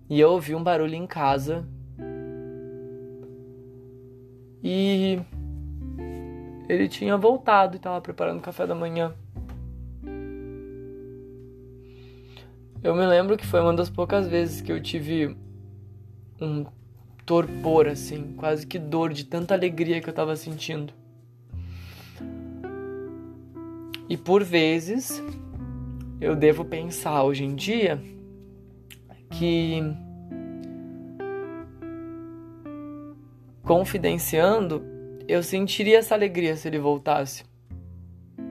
e 0.10 0.20
eu 0.20 0.32
ouvi 0.32 0.54
um 0.54 0.64
barulho 0.64 0.94
em 0.94 1.08
casa. 1.08 1.66
E 4.64 5.20
ele 6.68 6.88
tinha 6.88 7.18
voltado 7.18 7.76
e 7.76 7.78
estava 7.78 8.00
preparando 8.02 8.42
café 8.42 8.68
da 8.68 8.76
manhã. 8.76 9.14
Eu 12.84 12.96
me 12.96 13.06
lembro 13.06 13.38
que 13.38 13.46
foi 13.46 13.62
uma 13.62 13.74
das 13.74 13.90
poucas 13.90 14.28
vezes 14.28 14.60
que 14.60 14.72
eu 14.72 14.82
tive 14.82 15.38
um 16.42 16.66
torpor 17.32 17.88
assim, 17.88 18.34
quase 18.36 18.68
que 18.68 18.78
dor 18.78 19.14
de 19.14 19.24
tanta 19.24 19.54
alegria 19.54 20.02
que 20.02 20.10
eu 20.10 20.12
estava 20.12 20.36
sentindo. 20.36 20.94
E 24.10 24.18
por 24.18 24.44
vezes 24.44 25.24
eu 26.20 26.36
devo 26.36 26.66
pensar 26.66 27.24
hoje 27.24 27.46
em 27.46 27.56
dia 27.56 28.04
que 29.30 29.82
confidenciando, 33.64 34.84
eu 35.26 35.42
sentiria 35.42 36.00
essa 36.00 36.14
alegria 36.14 36.58
se 36.58 36.68
ele 36.68 36.80
voltasse. 36.80 37.46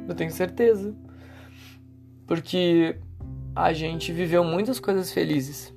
Eu 0.09 0.15
tenho 0.15 0.31
certeza. 0.31 0.97
Porque 2.27 2.97
a 3.55 3.75
gente 3.75 4.11
viveu 4.11 4.43
muitas 4.43 4.81
coisas 4.81 5.13
felizes. 5.13 5.71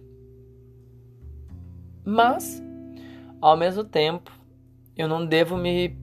Mas, 2.06 2.63
ao 3.44 3.58
mesmo 3.58 3.84
tempo, 3.84 4.32
eu 4.96 5.06
não 5.06 5.26
devo 5.26 5.58
me 5.58 5.98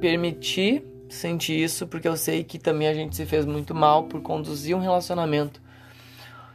permitir 0.00 0.84
sentir 1.08 1.62
isso, 1.62 1.86
porque 1.86 2.08
eu 2.08 2.16
sei 2.16 2.42
que 2.42 2.58
também 2.58 2.88
a 2.88 2.92
gente 2.92 3.14
se 3.14 3.24
fez 3.24 3.46
muito 3.46 3.72
mal 3.72 4.08
por 4.08 4.20
conduzir 4.20 4.76
um 4.76 4.80
relacionamento 4.80 5.62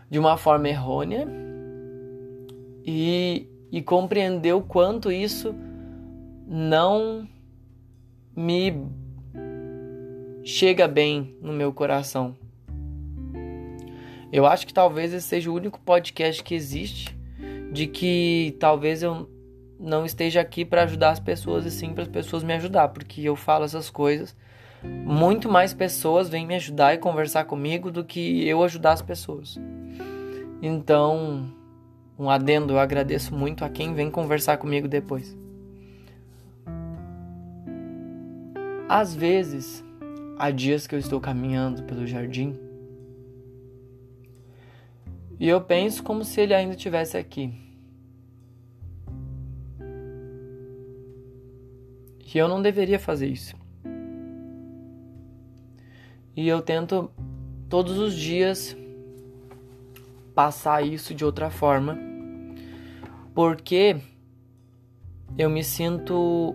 de 0.10 0.20
uma 0.20 0.36
forma 0.36 0.68
errônea 0.68 1.26
e, 2.86 3.48
e 3.72 3.82
compreender 3.82 4.52
o 4.52 4.62
quanto 4.62 5.10
isso 5.10 5.56
não 6.46 7.26
me 8.36 8.74
chega 10.44 10.86
bem 10.86 11.38
no 11.42 11.54
meu 11.54 11.72
coração. 11.72 12.36
Eu 14.34 14.46
acho 14.46 14.68
que 14.68 14.74
talvez 14.74 15.14
esse 15.14 15.28
seja 15.28 15.50
o 15.50 15.56
único 15.56 15.80
podcast 15.80 16.44
que 16.44 16.54
existe 16.54 17.18
de 17.72 17.88
que 17.88 18.58
talvez 18.60 19.02
eu 19.02 19.34
não 19.86 20.04
esteja 20.04 20.42
aqui 20.42 20.66
para 20.66 20.84
ajudar 20.84 21.12
as 21.12 21.20
pessoas 21.20 21.66
e 21.66 21.72
sim 21.72 21.94
para 21.94 22.04
as 22.04 22.10
pessoas 22.10 22.44
me 22.44 22.54
ajudar, 22.54 22.90
porque 22.90 23.22
eu 23.22 23.36
falo 23.36 23.64
essas 23.64 23.90
coisas. 23.90 24.36
Muito 24.84 25.50
mais 25.50 25.74
pessoas 25.74 26.28
vêm 26.28 26.46
me 26.46 26.56
ajudar 26.56 26.96
e 26.96 26.98
conversar 26.98 27.46
comigo 27.46 27.92
do 27.92 28.04
que 28.04 28.48
eu 28.48 28.64
ajudar 28.64 28.94
as 28.94 29.02
pessoas. 29.02 29.60
Então, 30.62 31.54
um 32.18 32.30
adendo, 32.30 32.74
eu 32.74 32.80
agradeço 32.80 33.36
muito 33.36 33.64
a 33.64 33.70
quem 33.70 33.94
vem 33.94 34.10
conversar 34.10 34.58
comigo 34.58 34.88
depois. 34.88 35.38
Às 38.90 39.14
vezes, 39.16 39.84
há 40.38 40.52
dias 40.52 40.88
que 40.88 40.96
eu 40.96 41.00
estou 41.00 41.20
caminhando 41.20 41.84
pelo 41.84 42.06
jardim 42.06 42.58
e 45.40 45.50
eu 45.50 45.60
penso 45.60 46.02
como 46.04 46.24
se 46.24 46.42
ele 46.42 46.54
ainda 46.54 46.76
estivesse 46.76 47.18
aqui. 47.18 47.65
Que 52.26 52.40
eu 52.40 52.48
não 52.48 52.62
deveria 52.62 53.00
fazer 53.00 53.28
isso. 53.28 53.56
E 56.36 56.48
eu 56.48 56.62
tento 56.62 57.10
todos 57.70 57.98
os 57.98 58.14
dias 58.14 58.76
passar 60.34 60.86
isso 60.86 61.14
de 61.14 61.24
outra 61.24 61.50
forma, 61.50 61.98
porque 63.34 63.96
eu 65.38 65.50
me 65.50 65.64
sinto 65.64 66.54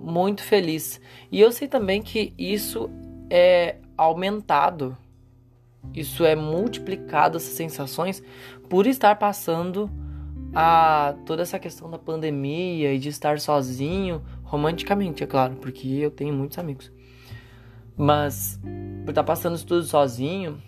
muito 0.00 0.42
feliz. 0.42 1.00
E 1.30 1.40
eu 1.40 1.52
sei 1.52 1.68
também 1.68 2.02
que 2.02 2.32
isso 2.36 2.90
é 3.30 3.76
aumentado, 3.96 4.96
isso 5.94 6.24
é 6.24 6.34
multiplicado, 6.34 7.36
essas 7.36 7.52
sensações, 7.52 8.22
por 8.68 8.86
estar 8.86 9.16
passando 9.16 9.88
a 10.54 11.14
toda 11.24 11.42
essa 11.42 11.58
questão 11.58 11.90
da 11.90 11.98
pandemia 11.98 12.92
e 12.92 12.98
de 12.98 13.08
estar 13.08 13.38
sozinho, 13.38 14.22
romanticamente, 14.52 15.24
é 15.24 15.26
claro, 15.26 15.56
porque 15.56 15.88
eu 15.88 16.10
tenho 16.10 16.34
muitos 16.34 16.58
amigos. 16.58 16.92
Mas 17.96 18.60
por 19.02 19.12
estar 19.12 19.24
passando 19.24 19.56
isso 19.56 19.66
tudo 19.66 19.82
sozinho, 19.82 20.62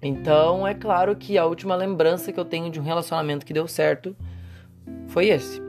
então 0.00 0.66
é 0.66 0.72
claro 0.72 1.14
que 1.14 1.36
a 1.36 1.44
última 1.44 1.76
lembrança 1.76 2.32
que 2.32 2.40
eu 2.40 2.44
tenho 2.44 2.70
de 2.70 2.80
um 2.80 2.82
relacionamento 2.82 3.44
que 3.44 3.52
deu 3.52 3.68
certo 3.68 4.16
foi 5.08 5.26
esse. 5.28 5.60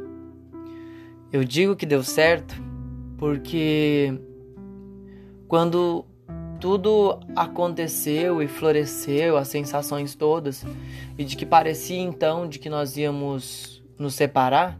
Eu 1.34 1.44
digo 1.44 1.76
que 1.76 1.86
deu 1.86 2.02
certo 2.02 2.56
porque 3.18 4.18
quando 5.50 6.06
tudo 6.62 7.20
aconteceu 7.36 8.42
e 8.42 8.48
floresceu, 8.48 9.36
as 9.36 9.50
sensações 9.50 10.16
todas, 10.16 10.66
e 11.18 11.26
de 11.26 11.36
que 11.36 11.46
parecia 11.46 12.00
então 12.00 12.48
de 12.48 12.58
que 12.58 12.70
nós 12.70 12.96
íamos 12.96 13.84
nos 14.00 14.16
separar, 14.16 14.80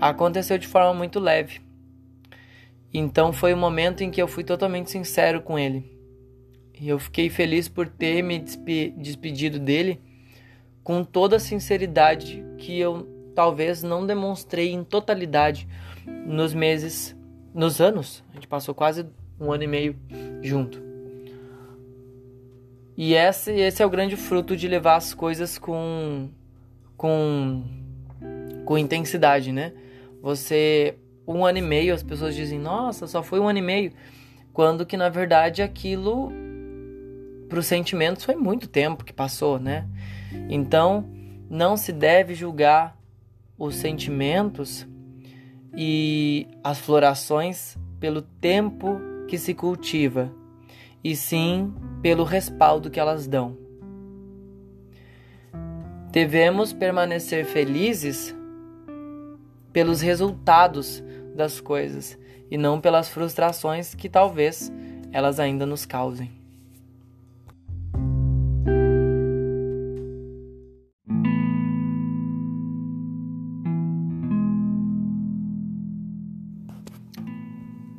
aconteceu 0.00 0.58
de 0.58 0.66
forma 0.66 0.94
muito 0.94 1.18
leve. 1.18 1.60
Então 2.92 3.32
foi 3.32 3.52
o 3.52 3.56
um 3.56 3.60
momento 3.60 4.02
em 4.02 4.10
que 4.10 4.20
eu 4.20 4.28
fui 4.28 4.44
totalmente 4.44 4.90
sincero 4.90 5.42
com 5.42 5.58
ele. 5.58 5.84
E 6.80 6.88
eu 6.88 6.98
fiquei 6.98 7.28
feliz 7.28 7.68
por 7.68 7.88
ter 7.88 8.22
me 8.22 8.38
despe 8.38 8.94
despedido 8.96 9.58
dele 9.58 10.00
com 10.82 11.04
toda 11.04 11.36
a 11.36 11.40
sinceridade 11.40 12.42
que 12.56 12.78
eu 12.78 13.06
talvez 13.34 13.82
não 13.82 14.06
demonstrei 14.06 14.72
em 14.72 14.82
totalidade 14.82 15.68
nos 16.26 16.54
meses, 16.54 17.16
nos 17.54 17.80
anos. 17.80 18.24
A 18.30 18.34
gente 18.34 18.48
passou 18.48 18.74
quase 18.74 19.06
um 19.40 19.52
ano 19.52 19.64
e 19.64 19.66
meio 19.66 19.96
junto. 20.42 20.82
E 22.96 23.14
esse, 23.14 23.52
esse 23.52 23.82
é 23.82 23.86
o 23.86 23.90
grande 23.90 24.16
fruto 24.16 24.56
de 24.56 24.66
levar 24.66 24.96
as 24.96 25.14
coisas 25.14 25.56
com, 25.56 26.28
com, 26.96 27.62
com 28.68 28.76
intensidade, 28.76 29.50
né? 29.50 29.72
Você 30.20 30.96
um 31.26 31.42
ano 31.42 31.56
e 31.56 31.62
meio, 31.62 31.94
as 31.94 32.02
pessoas 32.02 32.34
dizem, 32.34 32.58
nossa, 32.58 33.06
só 33.06 33.22
foi 33.22 33.40
um 33.40 33.48
ano 33.48 33.60
e 33.60 33.62
meio. 33.62 33.92
Quando 34.52 34.84
que 34.84 34.94
na 34.94 35.08
verdade 35.08 35.62
aquilo 35.62 36.30
para 37.48 37.58
os 37.58 37.64
sentimentos 37.64 38.26
foi 38.26 38.36
muito 38.36 38.68
tempo 38.68 39.06
que 39.06 39.12
passou, 39.12 39.58
né? 39.58 39.88
Então 40.50 41.08
não 41.48 41.78
se 41.78 41.92
deve 41.92 42.34
julgar 42.34 42.94
os 43.56 43.74
sentimentos 43.74 44.86
e 45.74 46.46
as 46.62 46.78
florações 46.78 47.74
pelo 47.98 48.20
tempo 48.20 49.00
que 49.28 49.38
se 49.38 49.54
cultiva, 49.54 50.30
e 51.02 51.16
sim 51.16 51.72
pelo 52.02 52.22
respaldo 52.22 52.90
que 52.90 53.00
elas 53.00 53.26
dão. 53.26 53.56
Devemos 56.12 56.74
permanecer 56.74 57.46
felizes 57.46 58.36
pelos 59.78 60.00
resultados 60.00 61.00
das 61.36 61.60
coisas 61.60 62.18
e 62.50 62.58
não 62.58 62.80
pelas 62.80 63.08
frustrações 63.08 63.94
que 63.94 64.08
talvez 64.08 64.72
elas 65.12 65.38
ainda 65.38 65.64
nos 65.64 65.86
causem. 65.86 66.32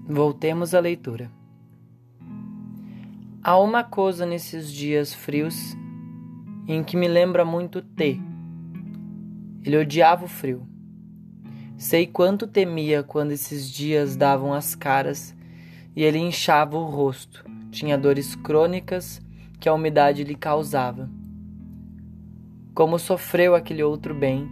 Voltemos 0.06 0.76
à 0.76 0.82
leitura. 0.82 1.32
Há 3.42 3.58
uma 3.58 3.86
coisa 3.86 4.26
nesses 4.26 4.70
dias 4.70 5.14
frios 5.14 5.78
em 6.68 6.84
que 6.84 6.98
me 6.98 7.08
lembra 7.08 7.46
muito 7.46 7.82
T. 7.82 8.20
Ele 9.64 9.78
odiava 9.78 10.26
o 10.26 10.28
frio. 10.28 10.69
Sei 11.80 12.06
quanto 12.06 12.46
temia 12.46 13.04
quando 13.04 13.32
esses 13.32 13.72
dias 13.72 14.18
davam 14.18 14.54
as 14.54 14.76
caras 14.76 15.34
e 15.96 16.04
ele 16.04 16.18
inchava 16.18 16.76
o 16.76 16.84
rosto. 16.84 17.46
Tinha 17.72 17.98
dores 17.98 18.36
crônicas 18.36 19.22
que 19.62 19.70
a 19.70 19.74
umidade 19.74 20.26
lhe 20.26 20.36
causava. 20.36 21.10
Como 22.74 23.00
sofreu 23.00 23.56
aquele 23.56 23.82
outro 23.82 24.14
bem, 24.14 24.46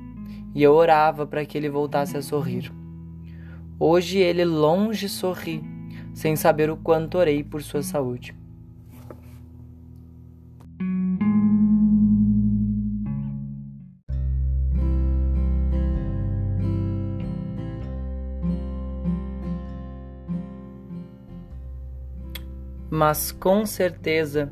e 0.55 0.63
eu 0.63 0.71
orava 0.73 1.27
para 1.27 1.45
que 1.45 1.57
ele 1.57 1.67
voltasse 1.67 2.15
a 2.15 2.21
sorrir. 2.21 2.71
Hoje 3.77 4.19
ele 4.19 4.45
longe 4.45 5.09
sorri, 5.09 5.61
sem 6.13 6.37
saber 6.37 6.69
o 6.69 6.77
quanto 6.77 7.17
orei 7.17 7.43
por 7.43 7.61
sua 7.61 7.83
saúde. 7.83 8.33
Mas 22.97 23.31
com 23.31 23.63
certeza, 23.63 24.51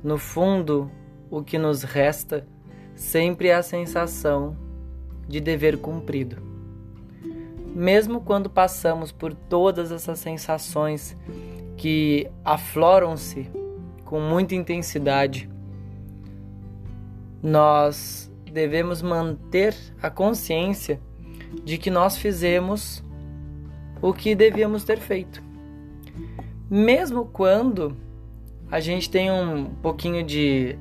no 0.00 0.16
fundo, 0.16 0.88
o 1.28 1.42
que 1.42 1.58
nos 1.58 1.82
resta 1.82 2.46
sempre 2.94 3.48
é 3.48 3.54
a 3.56 3.64
sensação 3.64 4.56
de 5.26 5.40
dever 5.40 5.76
cumprido. 5.76 6.36
Mesmo 7.74 8.20
quando 8.20 8.48
passamos 8.48 9.10
por 9.10 9.34
todas 9.34 9.90
essas 9.90 10.20
sensações 10.20 11.16
que 11.76 12.30
afloram-se 12.44 13.50
com 14.04 14.20
muita 14.20 14.54
intensidade, 14.54 15.50
nós 17.42 18.30
devemos 18.52 19.02
manter 19.02 19.74
a 20.00 20.08
consciência 20.08 21.00
de 21.64 21.76
que 21.76 21.90
nós 21.90 22.16
fizemos 22.16 23.02
o 24.00 24.12
que 24.12 24.36
devíamos 24.36 24.84
ter 24.84 24.98
feito 24.98 25.49
mesmo 26.70 27.24
quando 27.24 27.96
a 28.70 28.78
gente 28.78 29.10
tem 29.10 29.30
um 29.30 29.66
pouquinho 29.82 30.24
de 30.24 30.78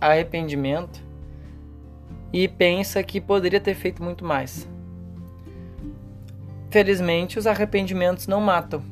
arrependimento 0.00 1.00
e 2.32 2.48
pensa 2.48 3.02
que 3.04 3.20
poderia 3.20 3.60
ter 3.60 3.74
feito 3.74 4.02
muito 4.02 4.24
mais. 4.24 4.68
Felizmente, 6.70 7.38
os 7.38 7.46
arrependimentos 7.46 8.26
não 8.26 8.40
matam 8.40 8.82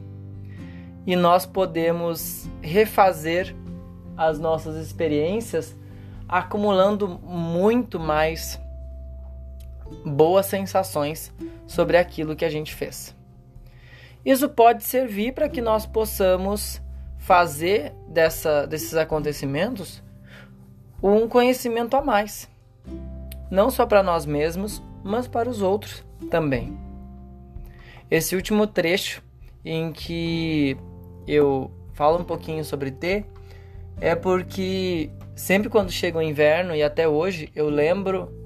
e 1.05 1.17
nós 1.17 1.45
podemos 1.45 2.49
refazer 2.63 3.57
as 4.17 4.39
nossas 4.39 4.77
experiências 4.77 5.75
acumulando 6.29 7.09
muito 7.09 7.99
mais 7.99 8.61
boas 10.05 10.47
sensações 10.47 11.33
sobre 11.67 11.97
aquilo 11.97 12.37
que 12.37 12.45
a 12.45 12.51
gente 12.51 12.73
fez. 12.73 13.19
Isso 14.25 14.49
pode 14.49 14.85
servir 14.85 15.33
para 15.33 15.49
que 15.49 15.61
nós 15.61 15.87
possamos 15.87 16.81
fazer 17.19 17.93
dessa, 18.09 18.67
desses 18.67 18.95
acontecimentos 18.95 20.03
um 21.03 21.27
conhecimento 21.29 21.97
a 21.97 22.03
mais, 22.03 22.49
não 23.51 23.71
só 23.71 23.87
para 23.87 24.03
nós 24.03 24.27
mesmos, 24.27 24.83
mas 25.03 25.27
para 25.27 25.49
os 25.49 25.63
outros 25.63 26.05
também. 26.31 26.77
Esse 28.11 28.37
último 28.37 28.67
trecho 28.67 29.23
em 29.65 29.93
que 29.93 30.77
eu 31.27 31.71
falo 31.95 32.19
um 32.19 32.25
pouquinho 32.25 32.65
sobre 32.65 32.91
T 32.91 33.25
é 34.01 34.15
porque 34.15 35.11
sempre 35.35 35.69
quando 35.69 35.91
chega 35.91 36.19
o 36.19 36.23
inverno 36.23 36.75
e 36.75 36.83
até 36.83 37.09
hoje 37.09 37.51
eu 37.55 37.69
lembro 37.69 38.40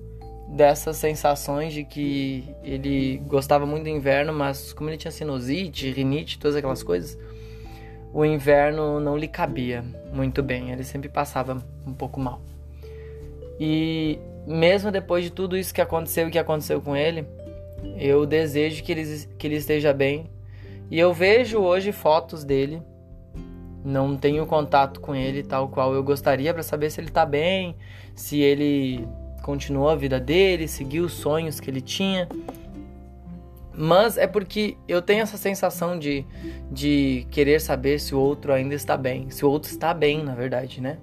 dessas 0.55 0.97
sensações 0.99 1.73
de 1.73 1.83
que 1.83 2.49
ele 2.63 3.21
gostava 3.27 3.67
muito 3.67 3.83
do 3.83 3.89
inverno, 3.89 4.33
mas 4.33 4.73
como 4.73 4.89
ele 4.89 4.97
tinha 4.97 5.11
sinusite, 5.11 5.91
rinite, 5.91 6.39
todas 6.39 6.57
aquelas 6.57 6.81
coisas, 6.81 7.19
o 8.13 8.25
inverno 8.25 9.01
não 9.01 9.17
lhe 9.17 9.27
cabia 9.27 9.85
muito 10.13 10.45
bem, 10.45 10.71
ele 10.71 10.85
sempre 10.85 11.09
passava 11.09 11.61
um 11.85 11.93
pouco 11.93 12.21
mal. 12.21 12.41
E 13.59 14.17
mesmo 14.47 14.93
depois 14.93 15.25
de 15.25 15.31
tudo 15.31 15.57
isso 15.57 15.75
que 15.75 15.81
aconteceu 15.81 16.29
e 16.29 16.31
que 16.31 16.39
aconteceu 16.39 16.81
com 16.81 16.95
ele, 16.95 17.27
eu 17.99 18.25
desejo 18.25 18.81
que 18.85 18.93
ele, 18.93 19.27
que 19.37 19.47
ele 19.49 19.57
esteja 19.57 19.93
bem. 19.93 20.31
E 20.89 21.01
eu 21.01 21.13
vejo 21.13 21.59
hoje 21.59 21.91
fotos 21.91 22.45
dele, 22.45 22.81
não 23.85 24.17
tenho 24.17 24.47
contato 24.47 25.01
com 25.01 25.17
ele 25.17 25.43
tal 25.43 25.69
qual 25.69 25.93
eu 25.93 26.03
gostaria 26.05 26.55
para 26.55 26.63
saber 26.63 26.91
se 26.91 27.01
ele 27.01 27.09
está 27.09 27.27
bem, 27.27 27.75
se 28.15 28.39
ele 28.41 29.05
continuou 29.45 29.91
a 29.91 29.95
vida 29.95 30.19
dele, 30.19 30.67
seguiu 30.67 31.05
os 31.05 31.13
sonhos 31.13 31.61
que 31.61 31.71
ele 31.71 31.83
tinha. 31.83 32.27
Mas 33.77 34.17
é 34.17 34.27
porque 34.27 34.77
eu 34.89 35.03
tenho 35.03 35.23
essa 35.23 35.37
sensação 35.37 35.99
de, 35.99 36.25
de 36.71 37.27
querer 37.31 37.61
saber 37.61 37.99
se 38.01 38.15
o 38.15 38.19
outro 38.19 38.53
ainda 38.55 38.75
está 38.75 38.97
bem. 38.97 39.29
Se 39.31 39.45
o 39.45 39.51
outro 39.51 39.71
está 39.71 39.93
bem, 39.93 40.25
na 40.25 40.35
verdade, 40.35 40.81
né? 40.81 40.97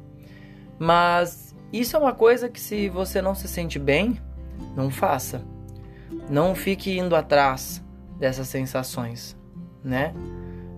Mas 0.80 1.56
isso 1.72 1.96
é 1.96 2.00
uma 2.00 2.14
coisa 2.14 2.50
que 2.50 2.60
se 2.60 2.90
você 2.90 3.22
não 3.22 3.36
se 3.36 3.48
sente 3.48 3.78
bem, 3.78 4.20
não 4.76 4.90
faça. 4.90 5.44
Não 6.28 6.56
fique 6.56 6.98
indo 6.98 7.16
atrás 7.16 7.84
dessas 8.18 8.48
sensações, 8.48 9.38
né? 9.84 10.14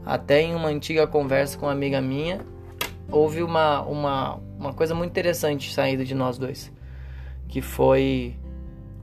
Até 0.06 0.42
em 0.42 0.54
uma 0.54 0.68
antiga 0.68 1.08
conversa 1.08 1.58
com 1.58 1.68
uma 1.68 1.72
amiga 1.72 2.02
minha, 2.02 2.42
houve 3.10 3.42
uma, 3.42 3.82
uma, 3.84 4.36
uma 4.58 4.74
coisa 4.74 4.94
muito 4.94 5.12
interessante 5.12 5.74
saindo 5.74 6.04
de 6.04 6.14
nós 6.14 6.38
dois. 6.38 6.74
Que 7.48 7.62
foi 7.62 8.36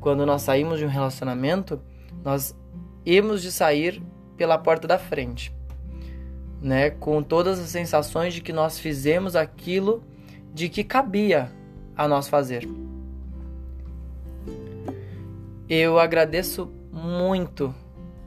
quando 0.01 0.25
nós 0.25 0.43
saímos 0.43 0.79
de 0.79 0.85
um 0.85 0.89
relacionamento, 0.89 1.81
nós 2.25 2.57
íamos 3.05 3.43
de 3.43 3.53
sair 3.53 4.03
pela 4.37 4.57
porta 4.57 4.89
da 4.89 4.99
frente, 4.99 5.55
né? 6.61 6.91
Com 6.91 7.23
todas 7.23 7.59
as 7.59 7.69
sensações 7.69 8.33
de 8.35 8.41
que 8.41 8.53
nós 8.53 8.79
fizemos 8.79 9.37
aquilo 9.37 10.03
de 10.53 10.69
que 10.69 10.83
cabia 10.83 11.53
a 11.97 12.09
nós 12.09 12.29
fazer. 12.29 12.67
Eu 15.69 15.99
agradeço 15.99 16.73
muito 16.93 17.75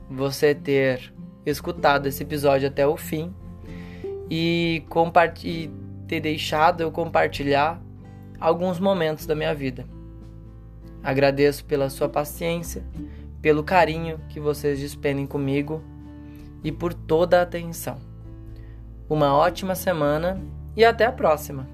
você 0.08 0.54
ter 0.54 1.12
escutado 1.44 2.06
esse 2.06 2.22
episódio 2.22 2.68
até 2.68 2.86
o 2.86 2.96
fim 2.96 3.34
e, 4.30 4.82
e 5.44 5.70
ter 6.06 6.20
deixado 6.20 6.80
eu 6.80 6.90
compartilhar 6.90 7.82
alguns 8.40 8.78
momentos 8.78 9.26
da 9.26 9.34
minha 9.34 9.54
vida. 9.54 9.84
Agradeço 11.04 11.66
pela 11.66 11.90
sua 11.90 12.08
paciência, 12.08 12.82
pelo 13.42 13.62
carinho 13.62 14.18
que 14.30 14.40
vocês 14.40 14.80
despendem 14.80 15.26
comigo 15.26 15.82
e 16.64 16.72
por 16.72 16.94
toda 16.94 17.38
a 17.38 17.42
atenção. 17.42 17.98
Uma 19.06 19.36
ótima 19.36 19.74
semana 19.74 20.40
e 20.74 20.82
até 20.82 21.04
a 21.04 21.12
próxima! 21.12 21.73